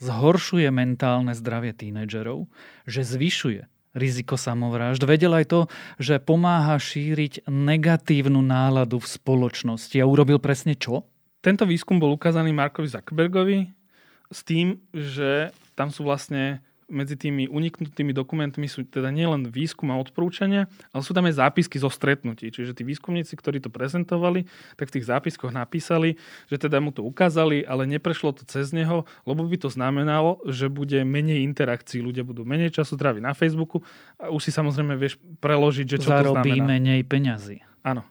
zhoršuje 0.01 0.67
mentálne 0.73 1.31
zdravie 1.31 1.71
tínedžerov, 1.71 2.51
že 2.83 3.07
zvyšuje 3.07 3.69
riziko 3.93 4.35
samovrážd. 4.35 5.05
Vedel 5.05 5.31
aj 5.37 5.45
to, 5.47 5.61
že 6.01 6.17
pomáha 6.17 6.81
šíriť 6.81 7.45
negatívnu 7.45 8.41
náladu 8.41 8.97
v 8.99 9.07
spoločnosti 9.07 9.95
a 10.01 10.09
urobil 10.09 10.41
presne 10.41 10.73
čo? 10.73 11.05
Tento 11.45 11.63
výskum 11.69 12.01
bol 12.01 12.17
ukázaný 12.17 12.51
Markovi 12.51 12.89
Zuckerbergovi 12.89 13.69
s 14.33 14.39
tým, 14.41 14.81
že 14.91 15.53
tam 15.77 15.93
sú 15.93 16.03
vlastne 16.07 16.65
medzi 16.93 17.17
tými 17.17 17.49
uniknutými 17.49 18.13
dokumentmi 18.13 18.69
sú 18.69 18.85
teda 18.85 19.09
nielen 19.09 19.49
výskum 19.49 19.89
a 19.89 19.97
odporúčania, 19.97 20.69
ale 20.93 21.01
sú 21.01 21.17
tam 21.17 21.25
aj 21.25 21.41
zápisky 21.41 21.81
zo 21.81 21.89
stretnutí. 21.89 22.53
Čiže 22.53 22.77
tí 22.77 22.85
výskumníci, 22.85 23.33
ktorí 23.33 23.57
to 23.57 23.73
prezentovali, 23.73 24.45
tak 24.77 24.93
v 24.93 25.01
tých 25.01 25.09
zápiskoch 25.09 25.49
napísali, 25.49 26.21
že 26.47 26.61
teda 26.61 26.77
mu 26.77 26.93
to 26.93 27.01
ukázali, 27.01 27.65
ale 27.65 27.89
neprešlo 27.89 28.37
to 28.37 28.45
cez 28.45 28.69
neho, 28.69 29.09
lebo 29.25 29.41
by 29.49 29.57
to 29.57 29.73
znamenalo, 29.73 30.37
že 30.45 30.69
bude 30.69 31.01
menej 31.01 31.41
interakcií, 31.41 32.05
ľudia 32.05 32.21
budú 32.21 32.45
menej 32.45 32.69
času 32.69 32.93
tráviť 32.93 33.25
na 33.25 33.33
Facebooku 33.33 33.81
a 34.21 34.29
už 34.29 34.45
si 34.45 34.51
samozrejme 34.53 34.93
vieš 34.93 35.17
preložiť, 35.41 35.85
že 35.89 35.97
čo 35.97 36.13
Zarobí 36.13 36.53
to 36.53 36.61
znamená. 36.61 36.77
menej 36.77 37.01
peňazí. 37.09 37.57
Áno. 37.81 38.05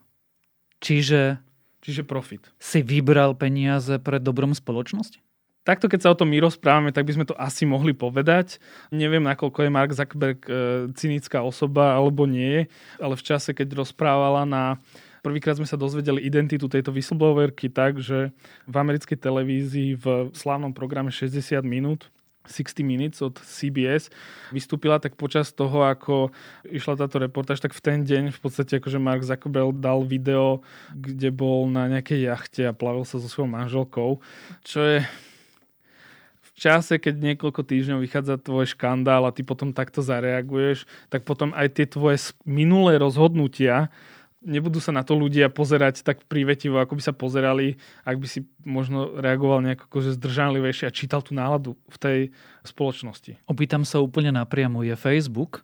Čiže 0.82 1.38
Čiže 1.82 2.06
profit. 2.06 2.46
si 2.62 2.78
vybral 2.82 3.34
peniaze 3.34 3.98
pre 3.98 4.22
dobrom 4.22 4.54
spoločnosti? 4.54 5.18
Takto 5.62 5.86
keď 5.86 6.00
sa 6.02 6.12
o 6.12 6.18
tom 6.18 6.30
my 6.30 6.38
rozprávame, 6.42 6.90
tak 6.90 7.06
by 7.06 7.14
sme 7.14 7.26
to 7.26 7.34
asi 7.38 7.66
mohli 7.66 7.94
povedať. 7.94 8.58
Neviem, 8.90 9.22
nakoľko 9.22 9.66
je 9.66 9.70
Mark 9.70 9.90
Zuckerberg 9.94 10.40
e, 10.46 10.52
cynická 10.94 11.42
osoba 11.42 11.94
alebo 11.94 12.26
nie, 12.26 12.66
ale 12.98 13.14
v 13.14 13.26
čase, 13.26 13.54
keď 13.54 13.82
rozprávala 13.82 14.46
na 14.46 14.78
Prvýkrát 15.22 15.54
sme 15.54 15.70
sa 15.70 15.78
dozvedeli 15.78 16.18
identitu 16.26 16.66
tejto 16.66 16.90
whistleblowerky 16.90 17.70
tak, 17.70 18.02
že 18.02 18.34
v 18.66 18.74
americkej 18.74 19.14
televízii 19.14 19.94
v 19.94 20.34
slávnom 20.34 20.74
programe 20.74 21.14
60 21.14 21.62
minút 21.62 22.10
60 22.42 22.82
Minutes 22.82 23.22
od 23.22 23.38
CBS 23.38 24.10
vystúpila, 24.50 24.98
tak 24.98 25.14
počas 25.14 25.54
toho, 25.54 25.86
ako 25.86 26.34
išla 26.66 26.98
táto 26.98 27.22
reportáž, 27.22 27.62
tak 27.62 27.70
v 27.70 27.78
ten 27.78 27.98
deň 28.02 28.34
v 28.34 28.40
podstate 28.42 28.82
akože 28.82 28.98
Mark 28.98 29.22
Zuckerberg 29.22 29.78
dal 29.78 30.02
video, 30.02 30.66
kde 30.90 31.30
bol 31.30 31.70
na 31.70 31.86
nejakej 31.86 32.26
jachte 32.26 32.62
a 32.66 32.74
plavil 32.74 33.06
sa 33.06 33.22
so 33.22 33.30
svojou 33.30 33.46
manželkou, 33.46 34.18
čo 34.66 34.78
je 34.82 35.06
v 36.52 36.58
čase, 36.60 37.00
keď 37.00 37.32
niekoľko 37.32 37.64
týždňov 37.64 38.04
vychádza 38.04 38.36
tvoj 38.36 38.68
škandál 38.76 39.24
a 39.24 39.32
ty 39.32 39.40
potom 39.40 39.72
takto 39.72 40.04
zareaguješ, 40.04 40.84
tak 41.08 41.24
potom 41.24 41.56
aj 41.56 41.80
tie 41.80 41.86
tvoje 41.88 42.36
minulé 42.44 43.00
rozhodnutia 43.00 43.88
nebudú 44.42 44.82
sa 44.82 44.90
na 44.90 45.06
to 45.06 45.14
ľudia 45.14 45.48
pozerať 45.48 46.02
tak 46.02 46.26
prívetivo, 46.26 46.82
ako 46.82 46.98
by 46.98 47.02
sa 47.02 47.14
pozerali, 47.14 47.78
ak 48.02 48.18
by 48.18 48.26
si 48.26 48.44
možno 48.66 49.14
reagoval 49.22 49.62
nejako 49.62 49.86
akože 49.88 50.18
zdržanlivejšie 50.18 50.90
a 50.90 50.94
čítal 50.94 51.22
tú 51.22 51.32
náladu 51.32 51.78
v 51.88 51.96
tej 51.96 52.20
spoločnosti. 52.66 53.38
Opýtam 53.46 53.86
sa 53.86 54.02
úplne 54.02 54.34
napriamo, 54.34 54.82
je 54.82 54.98
Facebook 54.98 55.62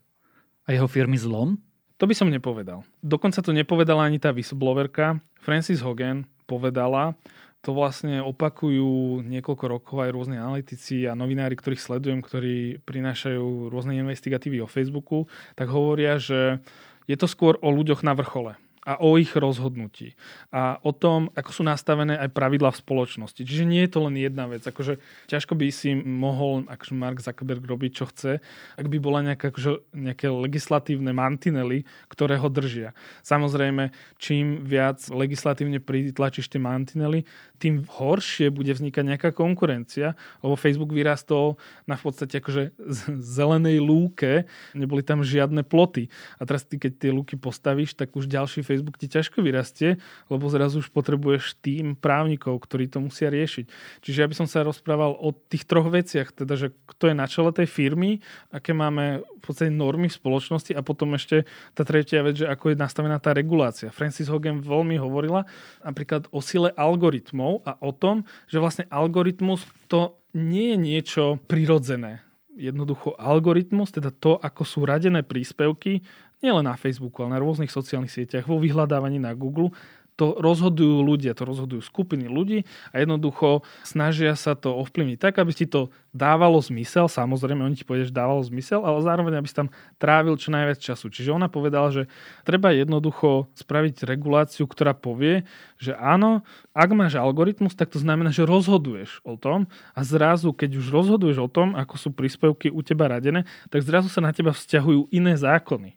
a 0.65 0.73
jeho 0.73 0.87
firmy 0.87 1.19
zlom? 1.19 1.59
To 1.99 2.07
by 2.07 2.15
som 2.15 2.31
nepovedal. 2.31 2.87
Dokonca 3.03 3.43
to 3.43 3.51
nepovedala 3.51 4.07
ani 4.07 4.23
tá 4.23 4.31
whistleblowerka. 4.31 5.19
Francis 5.43 5.83
Hogan 5.83 6.31
povedala, 6.47 7.19
to 7.63 7.75
vlastne 7.75 8.23
opakujú 8.23 9.23
niekoľko 9.27 9.65
rokov 9.67 9.97
aj 10.07 10.15
rôzne 10.15 10.39
analytici 10.39 11.11
a 11.11 11.19
novinári, 11.19 11.59
ktorých 11.59 11.83
sledujem, 11.83 12.23
ktorí 12.23 12.87
prinášajú 12.87 13.69
rôzne 13.69 13.99
investigatívy 13.99 14.63
o 14.63 14.71
Facebooku, 14.71 15.27
tak 15.59 15.67
hovoria, 15.75 16.23
že 16.23 16.63
je 17.11 17.17
to 17.19 17.27
skôr 17.27 17.59
o 17.59 17.69
ľuďoch 17.75 18.07
na 18.07 18.15
vrchole 18.15 18.55
a 18.89 18.97
o 19.05 19.21
ich 19.21 19.37
rozhodnutí. 19.37 20.17
A 20.49 20.81
o 20.81 20.97
tom, 20.97 21.29
ako 21.37 21.61
sú 21.61 21.61
nastavené 21.61 22.17
aj 22.17 22.33
pravidla 22.33 22.73
v 22.73 22.81
spoločnosti. 22.81 23.45
Čiže 23.45 23.69
nie 23.69 23.85
je 23.85 23.93
to 23.93 24.09
len 24.09 24.17
jedna 24.17 24.49
vec. 24.49 24.65
Akože 24.65 24.97
ťažko 25.29 25.53
by 25.61 25.69
si 25.69 25.93
mohol 25.93 26.65
akože 26.65 26.97
Mark 26.97 27.21
Zuckerberg 27.21 27.61
robiť, 27.69 27.93
čo 27.93 28.09
chce, 28.09 28.41
ak 28.81 28.87
by 28.89 28.97
bola 28.97 29.21
nejaká, 29.21 29.53
akože, 29.53 29.93
nejaké 29.93 30.33
legislatívne 30.33 31.13
mantinely, 31.13 31.85
ktoré 32.09 32.41
ho 32.41 32.49
držia. 32.49 32.97
Samozrejme, 33.21 33.93
čím 34.17 34.65
viac 34.65 35.05
legislatívne 35.13 35.85
pritlačíš 35.85 36.49
tie 36.49 36.57
mantinely, 36.57 37.29
tým 37.61 37.85
horšie 37.85 38.49
bude 38.49 38.73
vznikať 38.73 39.05
nejaká 39.05 39.31
konkurencia, 39.37 40.17
lebo 40.41 40.57
Facebook 40.57 40.97
vyrastol 40.97 41.61
na 41.85 41.99
v 41.99 42.09
podstate 42.09 42.41
akože 42.41 42.73
zelenej 43.21 43.83
lúke, 43.83 44.49
neboli 44.73 45.05
tam 45.05 45.21
žiadne 45.27 45.67
ploty. 45.67 46.09
A 46.41 46.47
teraz 46.49 46.65
ty, 46.65 46.81
keď 46.81 46.93
tie 46.97 47.11
lúky 47.13 47.35
postavíš, 47.35 47.99
tak 47.99 48.15
už 48.15 48.31
ďalší 48.31 48.63
Facebook 48.63 48.78
ti 48.97 49.07
ťažko 49.11 49.41
vyrastie, 49.41 49.97
lebo 50.29 50.47
zrazu 50.49 50.81
už 50.83 50.91
potrebuješ 50.93 51.59
tým 51.59 51.99
právnikov, 51.99 52.59
ktorí 52.63 52.91
to 52.91 53.03
musia 53.03 53.29
riešiť. 53.29 53.67
Čiže 54.03 54.19
ja 54.23 54.29
by 54.31 54.35
som 54.37 54.47
sa 54.51 54.67
rozprával 54.67 55.17
o 55.19 55.33
tých 55.33 55.65
troch 55.65 55.89
veciach, 55.89 56.33
teda, 56.33 56.55
že 56.55 56.75
kto 56.87 57.11
je 57.11 57.15
na 57.17 57.27
čele 57.27 57.51
tej 57.51 57.69
firmy, 57.69 58.23
aké 58.51 58.73
máme 58.73 59.23
v 59.23 59.43
podstate 59.43 59.73
normy 59.73 60.11
v 60.11 60.19
spoločnosti 60.19 60.73
a 60.75 60.81
potom 60.85 61.15
ešte 61.15 61.49
tá 61.73 61.83
tretia 61.83 62.25
vec, 62.25 62.43
že 62.43 62.47
ako 62.47 62.75
je 62.75 62.77
nastavená 62.81 63.17
tá 63.19 63.35
regulácia. 63.35 63.95
Francis 63.95 64.31
Hogan 64.31 64.61
veľmi 64.63 64.99
hovorila 64.99 65.47
napríklad 65.83 66.31
o 66.35 66.43
sile 66.43 66.75
algoritmov 66.75 67.65
a 67.65 67.79
o 67.81 67.91
tom, 67.95 68.27
že 68.51 68.61
vlastne 68.63 68.85
algoritmus 68.91 69.65
to 69.87 70.19
nie 70.37 70.75
je 70.75 70.79
niečo 70.79 71.25
prirodzené 71.49 72.29
jednoducho 72.59 73.15
algoritmus, 73.15 73.95
teda 73.95 74.11
to, 74.11 74.35
ako 74.35 74.67
sú 74.67 74.83
radené 74.83 75.23
príspevky, 75.23 76.03
nielen 76.43 76.67
na 76.67 76.79
Facebooku, 76.79 77.23
ale 77.23 77.39
na 77.39 77.43
rôznych 77.43 77.73
sociálnych 77.73 78.13
sieťach, 78.13 78.47
vo 78.47 78.63
vyhľadávaní 78.63 79.19
na 79.19 79.35
Google, 79.35 79.75
to 80.19 80.35
rozhodujú 80.35 81.07
ľudia, 81.07 81.31
to 81.39 81.47
rozhodujú 81.47 81.79
skupiny 81.79 82.27
ľudí 82.27 82.67
a 82.91 82.99
jednoducho 82.99 83.63
snažia 83.87 84.35
sa 84.35 84.59
to 84.59 84.75
ovplyvniť 84.75 85.15
tak, 85.23 85.39
aby 85.39 85.55
ti 85.55 85.71
to 85.71 85.95
dávalo 86.11 86.59
zmysel, 86.59 87.07
samozrejme 87.07 87.63
oni 87.63 87.79
ti 87.79 87.87
povedia, 87.87 88.11
že 88.11 88.19
dávalo 88.19 88.43
zmysel, 88.43 88.83
ale 88.83 88.99
zároveň 88.99 89.39
aby 89.39 89.47
si 89.47 89.55
tam 89.55 89.71
trávil 90.03 90.35
čo 90.35 90.51
najviac 90.51 90.83
času. 90.83 91.07
Čiže 91.15 91.31
ona 91.31 91.47
povedala, 91.47 91.95
že 91.95 92.11
treba 92.43 92.75
jednoducho 92.75 93.47
spraviť 93.55 94.03
reguláciu, 94.03 94.67
ktorá 94.67 94.91
povie, 94.91 95.47
že 95.79 95.95
áno, 95.95 96.43
ak 96.75 96.91
máš 96.99 97.15
algoritmus, 97.15 97.79
tak 97.79 97.95
to 97.95 98.03
znamená, 98.03 98.35
že 98.35 98.43
rozhoduješ 98.43 99.23
o 99.23 99.39
tom 99.39 99.71
a 99.95 100.03
zrazu, 100.03 100.51
keď 100.51 100.83
už 100.83 100.91
rozhoduješ 100.91 101.39
o 101.39 101.47
tom, 101.47 101.79
ako 101.79 101.95
sú 101.95 102.11
príspevky 102.11 102.75
u 102.75 102.83
teba 102.83 103.07
radené, 103.07 103.47
tak 103.71 103.87
zrazu 103.87 104.11
sa 104.11 104.19
na 104.19 104.35
teba 104.35 104.51
vzťahujú 104.51 105.15
iné 105.15 105.39
zákony. 105.39 105.95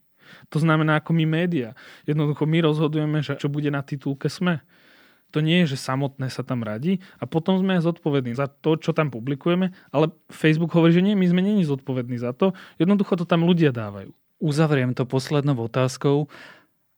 To 0.52 0.60
znamená 0.60 1.00
ako 1.00 1.16
my 1.16 1.26
média. 1.26 1.72
Jednoducho 2.04 2.44
my 2.44 2.60
rozhodujeme, 2.68 3.24
že 3.24 3.40
čo 3.40 3.48
bude 3.48 3.72
na 3.72 3.80
titulke 3.80 4.28
SME. 4.28 4.60
To 5.32 5.40
nie 5.40 5.64
je, 5.64 5.76
že 5.76 5.88
samotné 5.88 6.28
sa 6.28 6.44
tam 6.44 6.60
radí 6.60 7.00
a 7.16 7.24
potom 7.24 7.56
sme 7.56 7.80
zodpovední 7.80 8.36
za 8.36 8.52
to, 8.52 8.76
čo 8.76 8.92
tam 8.92 9.08
publikujeme, 9.08 9.72
ale 9.96 10.12
Facebook 10.28 10.76
hovorí, 10.76 10.92
že 10.92 11.00
nie, 11.00 11.16
my 11.16 11.24
sme 11.24 11.40
není 11.40 11.64
zodpovední 11.64 12.20
za 12.20 12.36
to, 12.36 12.52
jednoducho 12.76 13.16
to 13.16 13.24
tam 13.24 13.48
ľudia 13.48 13.72
dávajú. 13.72 14.12
Uzavriem 14.44 14.92
to 14.92 15.08
poslednou 15.08 15.56
otázkou. 15.56 16.28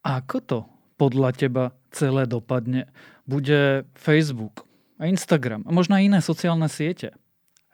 Ako 0.01 0.37
to 0.41 0.59
podľa 0.97 1.37
teba 1.37 1.63
celé 1.93 2.25
dopadne? 2.25 2.89
Bude 3.29 3.85
Facebook 3.93 4.65
a 4.97 5.05
Instagram 5.05 5.61
a 5.69 5.69
možno 5.69 5.93
aj 5.93 6.03
iné 6.09 6.19
sociálne 6.25 6.65
siete 6.73 7.13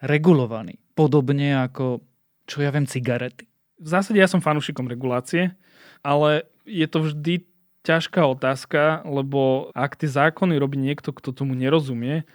regulovaný, 0.04 0.76
podobne 0.92 1.56
ako, 1.56 2.04
čo 2.44 2.60
ja 2.60 2.68
viem, 2.68 2.84
cigarety? 2.84 3.50
v 3.80 3.88
zásade 3.88 4.20
ja 4.20 4.28
som 4.28 4.44
fanúšikom 4.44 4.84
regulácie, 4.84 5.56
ale 6.00 6.48
je 6.64 6.86
to 6.86 6.98
vždy 7.08 7.34
ťažká 7.82 8.20
otázka, 8.28 9.02
lebo 9.08 9.72
ak 9.72 9.96
tie 9.96 10.08
zákony 10.08 10.60
robí 10.60 10.76
niekto, 10.76 11.16
kto 11.16 11.32
tomu 11.32 11.56
nerozumie, 11.56 12.28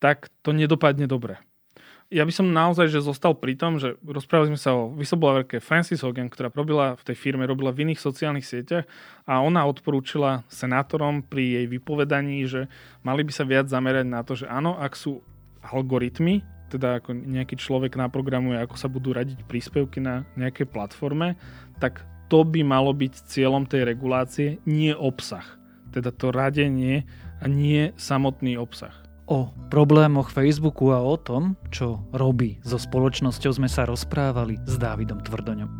tak 0.00 0.28
to 0.44 0.52
nedopadne 0.52 1.08
dobre. 1.08 1.40
Ja 2.10 2.26
by 2.26 2.34
som 2.34 2.50
naozaj 2.50 2.90
že 2.90 3.06
zostal 3.06 3.38
pri 3.38 3.54
tom, 3.54 3.78
že 3.78 3.94
rozprávali 4.02 4.50
sme 4.50 4.58
sa 4.58 4.74
o 4.74 4.90
whistleblowerke 4.98 5.62
Francis 5.62 6.02
Hogan, 6.02 6.26
ktorá 6.26 6.50
robila 6.50 6.98
v 6.98 7.06
tej 7.06 7.16
firme, 7.16 7.46
robila 7.46 7.70
v 7.70 7.86
iných 7.86 8.02
sociálnych 8.02 8.42
sieťach 8.42 8.82
a 9.30 9.38
ona 9.38 9.62
odporúčila 9.62 10.42
senátorom 10.50 11.22
pri 11.22 11.62
jej 11.62 11.66
vypovedaní, 11.70 12.50
že 12.50 12.66
mali 13.06 13.22
by 13.22 13.30
sa 13.30 13.46
viac 13.46 13.70
zamerať 13.70 14.10
na 14.10 14.26
to, 14.26 14.34
že 14.34 14.50
áno, 14.50 14.74
ak 14.74 14.98
sú 14.98 15.22
algoritmy, 15.62 16.42
teda 16.66 16.98
ako 16.98 17.14
nejaký 17.14 17.54
človek 17.54 17.94
naprogramuje, 17.94 18.58
ako 18.58 18.74
sa 18.74 18.90
budú 18.90 19.14
radiť 19.14 19.46
príspevky 19.46 20.02
na 20.02 20.26
nejakej 20.34 20.66
platforme, 20.66 21.38
tak 21.78 22.02
to 22.30 22.46
by 22.46 22.62
malo 22.62 22.94
byť 22.94 23.26
cieľom 23.26 23.66
tej 23.66 23.82
regulácie, 23.90 24.62
nie 24.62 24.94
obsah. 24.94 25.44
Teda 25.90 26.14
to 26.14 26.30
radenie 26.30 27.02
a 27.42 27.50
nie 27.50 27.90
samotný 27.98 28.54
obsah. 28.54 28.94
O 29.26 29.50
problémoch 29.70 30.30
Facebooku 30.30 30.94
a 30.94 31.02
o 31.02 31.18
tom, 31.18 31.58
čo 31.74 32.06
robí 32.14 32.62
so 32.62 32.78
spoločnosťou, 32.78 33.62
sme 33.62 33.68
sa 33.70 33.86
rozprávali 33.86 34.58
s 34.66 34.78
Dávidom 34.78 35.22
Tvrdoňom. 35.22 35.79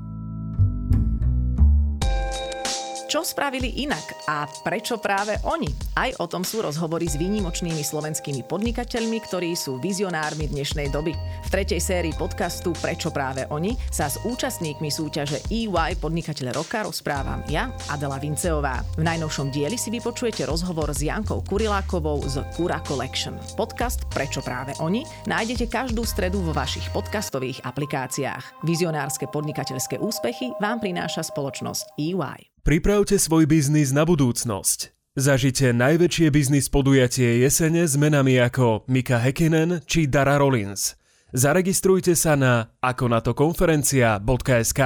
Čo 3.10 3.26
spravili 3.26 3.82
inak 3.82 4.22
a 4.30 4.46
prečo 4.46 4.94
práve 5.02 5.34
oni? 5.42 5.66
Aj 5.98 6.14
o 6.22 6.30
tom 6.30 6.46
sú 6.46 6.62
rozhovory 6.62 7.10
s 7.10 7.18
výnimočnými 7.18 7.82
slovenskými 7.82 8.46
podnikateľmi, 8.46 9.18
ktorí 9.26 9.58
sú 9.58 9.82
vizionármi 9.82 10.46
dnešnej 10.46 10.94
doby. 10.94 11.10
V 11.18 11.48
tretej 11.50 11.82
sérii 11.82 12.14
podcastu 12.14 12.70
Prečo 12.78 13.10
práve 13.10 13.50
oni 13.50 13.74
sa 13.90 14.06
s 14.06 14.22
účastníkmi 14.22 14.94
súťaže 14.94 15.42
EY 15.50 15.98
Podnikateľ 15.98 16.54
roka 16.54 16.86
rozprávam 16.86 17.42
ja, 17.50 17.74
Adela 17.90 18.22
Vinceová. 18.22 18.78
V 18.94 19.02
najnovšom 19.02 19.50
dieli 19.50 19.74
si 19.74 19.90
vypočujete 19.90 20.46
rozhovor 20.46 20.94
s 20.94 21.02
Jankou 21.02 21.42
Kurilákovou 21.42 22.22
z 22.30 22.46
Kura 22.54 22.78
Collection. 22.86 23.34
Podcast 23.58 24.06
Prečo 24.14 24.38
práve 24.38 24.70
oni 24.78 25.02
nájdete 25.26 25.66
každú 25.66 26.06
stredu 26.06 26.46
vo 26.46 26.54
vašich 26.54 26.86
podcastových 26.94 27.58
aplikáciách. 27.66 28.62
Vizionárske 28.62 29.26
podnikateľské 29.26 29.98
úspechy 29.98 30.54
vám 30.62 30.78
prináša 30.78 31.26
spoločnosť 31.26 31.98
EY. 31.98 32.59
Pripravte 32.70 33.18
svoj 33.18 33.50
biznis 33.50 33.90
na 33.90 34.06
budúcnosť. 34.06 34.94
Zažite 35.18 35.74
najväčšie 35.74 36.30
biznis 36.30 36.70
podujatie 36.70 37.42
jesene 37.42 37.82
s 37.82 37.98
menami 37.98 38.38
ako 38.38 38.86
Mika 38.86 39.18
Hekinen 39.18 39.82
či 39.90 40.06
Dara 40.06 40.38
Rollins. 40.38 40.94
Zaregistrujte 41.34 42.14
sa 42.14 42.38
na 42.38 42.70
akonatokonferencia.sk 42.78 44.82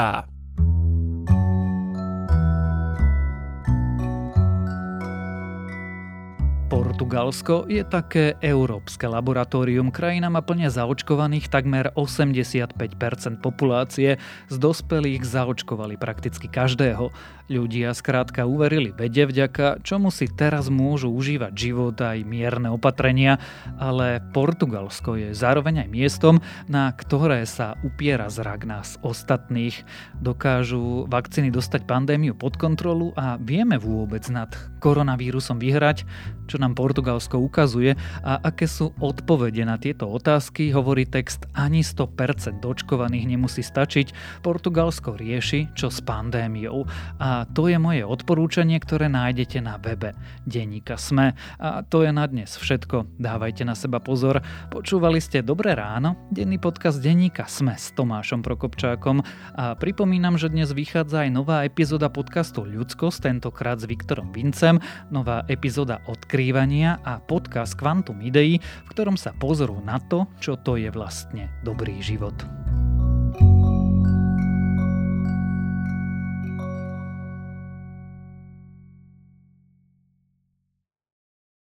Portugalsko 6.95 7.67
je 7.67 7.83
také 7.83 8.39
európske 8.39 9.11
laboratórium. 9.11 9.91
Krajina 9.91 10.31
má 10.31 10.47
plne 10.47 10.71
zaočkovaných 10.71 11.51
takmer 11.51 11.91
85% 11.99 13.43
populácie. 13.43 14.23
Z 14.47 14.57
dospelých 14.63 15.27
zaočkovali 15.27 15.99
prakticky 15.99 16.47
každého. 16.47 17.11
Ľudia 17.51 17.93
skrátka 17.99 18.47
uverili 18.47 18.95
vede, 18.95 19.27
vďaka 19.27 19.83
čomu 19.83 20.15
si 20.15 20.31
teraz 20.31 20.73
môžu 20.73 21.13
užívať 21.13 21.53
život 21.53 21.99
aj 21.99 22.25
mierne 22.25 22.71
opatrenia, 22.73 23.43
ale 23.77 24.23
Portugalsko 24.33 25.19
je 25.19 25.29
zároveň 25.37 25.85
aj 25.85 25.89
miestom, 25.91 26.41
na 26.71 26.89
ktoré 26.95 27.45
sa 27.45 27.77
upiera 27.85 28.31
zrak 28.31 28.71
nás 28.71 28.97
ostatných. 29.03 29.83
Dokážu 30.23 31.11
vakcíny 31.11 31.51
dostať 31.51 31.91
pandémiu 31.91 32.39
pod 32.39 32.55
kontrolu 32.55 33.11
a 33.19 33.37
vieme 33.37 33.83
vôbec 33.83 34.25
nad 34.33 34.49
koronavírusom 34.81 35.61
vyhrať, 35.61 36.09
čo 36.49 36.57
nám 36.57 36.73
Portugalsko 36.85 37.41
ukazuje 37.41 37.97
a 38.21 38.45
aké 38.45 38.69
sú 38.69 38.93
odpovede 39.01 39.65
na 39.65 39.81
tieto 39.81 40.05
otázky, 40.05 40.69
hovorí 40.69 41.09
text 41.09 41.49
ani 41.57 41.81
100% 41.81 42.61
dočkovaných 42.61 43.25
nemusí 43.25 43.65
stačiť. 43.65 44.13
Portugalsko 44.45 45.17
rieši, 45.17 45.73
čo 45.73 45.89
s 45.89 46.05
pandémiou. 46.05 46.85
A 47.17 47.49
to 47.49 47.73
je 47.73 47.81
moje 47.81 48.05
odporúčanie, 48.05 48.77
ktoré 48.77 49.09
nájdete 49.09 49.65
na 49.65 49.81
webe 49.81 50.13
Denníka 50.45 51.01
Sme. 51.01 51.33
A 51.57 51.81
to 51.81 52.05
je 52.05 52.13
na 52.13 52.29
dnes 52.29 52.53
všetko. 52.53 53.17
Dávajte 53.17 53.65
na 53.65 53.73
seba 53.73 53.97
pozor. 54.05 54.45
Počúvali 54.69 55.25
ste 55.25 55.41
Dobré 55.41 55.73
ráno, 55.73 56.21
denný 56.29 56.61
podcast 56.61 57.01
Denníka 57.01 57.49
Sme 57.49 57.81
s 57.81 57.97
Tomášom 57.97 58.45
Prokopčákom. 58.45 59.25
A 59.57 59.73
pripomínam, 59.73 60.37
že 60.37 60.53
dnes 60.53 60.69
vychádza 60.77 61.25
aj 61.25 61.31
nová 61.33 61.65
epizóda 61.65 62.13
podcastu 62.13 62.69
Ľudskosť, 62.69 63.33
tentokrát 63.33 63.81
s 63.81 63.89
Viktorom 63.89 64.37
Vincem, 64.37 64.85
nová 65.09 65.49
epizóda 65.49 66.05
Odkrývania 66.75 66.99
a 67.07 67.23
podcast 67.23 67.79
Quantum 67.79 68.19
Idei, 68.19 68.59
v 68.59 68.89
ktorom 68.91 69.15
sa 69.15 69.31
pozorú 69.31 69.79
na 69.79 70.03
to, 70.11 70.27
čo 70.43 70.59
to 70.59 70.75
je 70.75 70.91
vlastne 70.91 71.47
dobrý 71.63 72.03
život. 72.03 72.35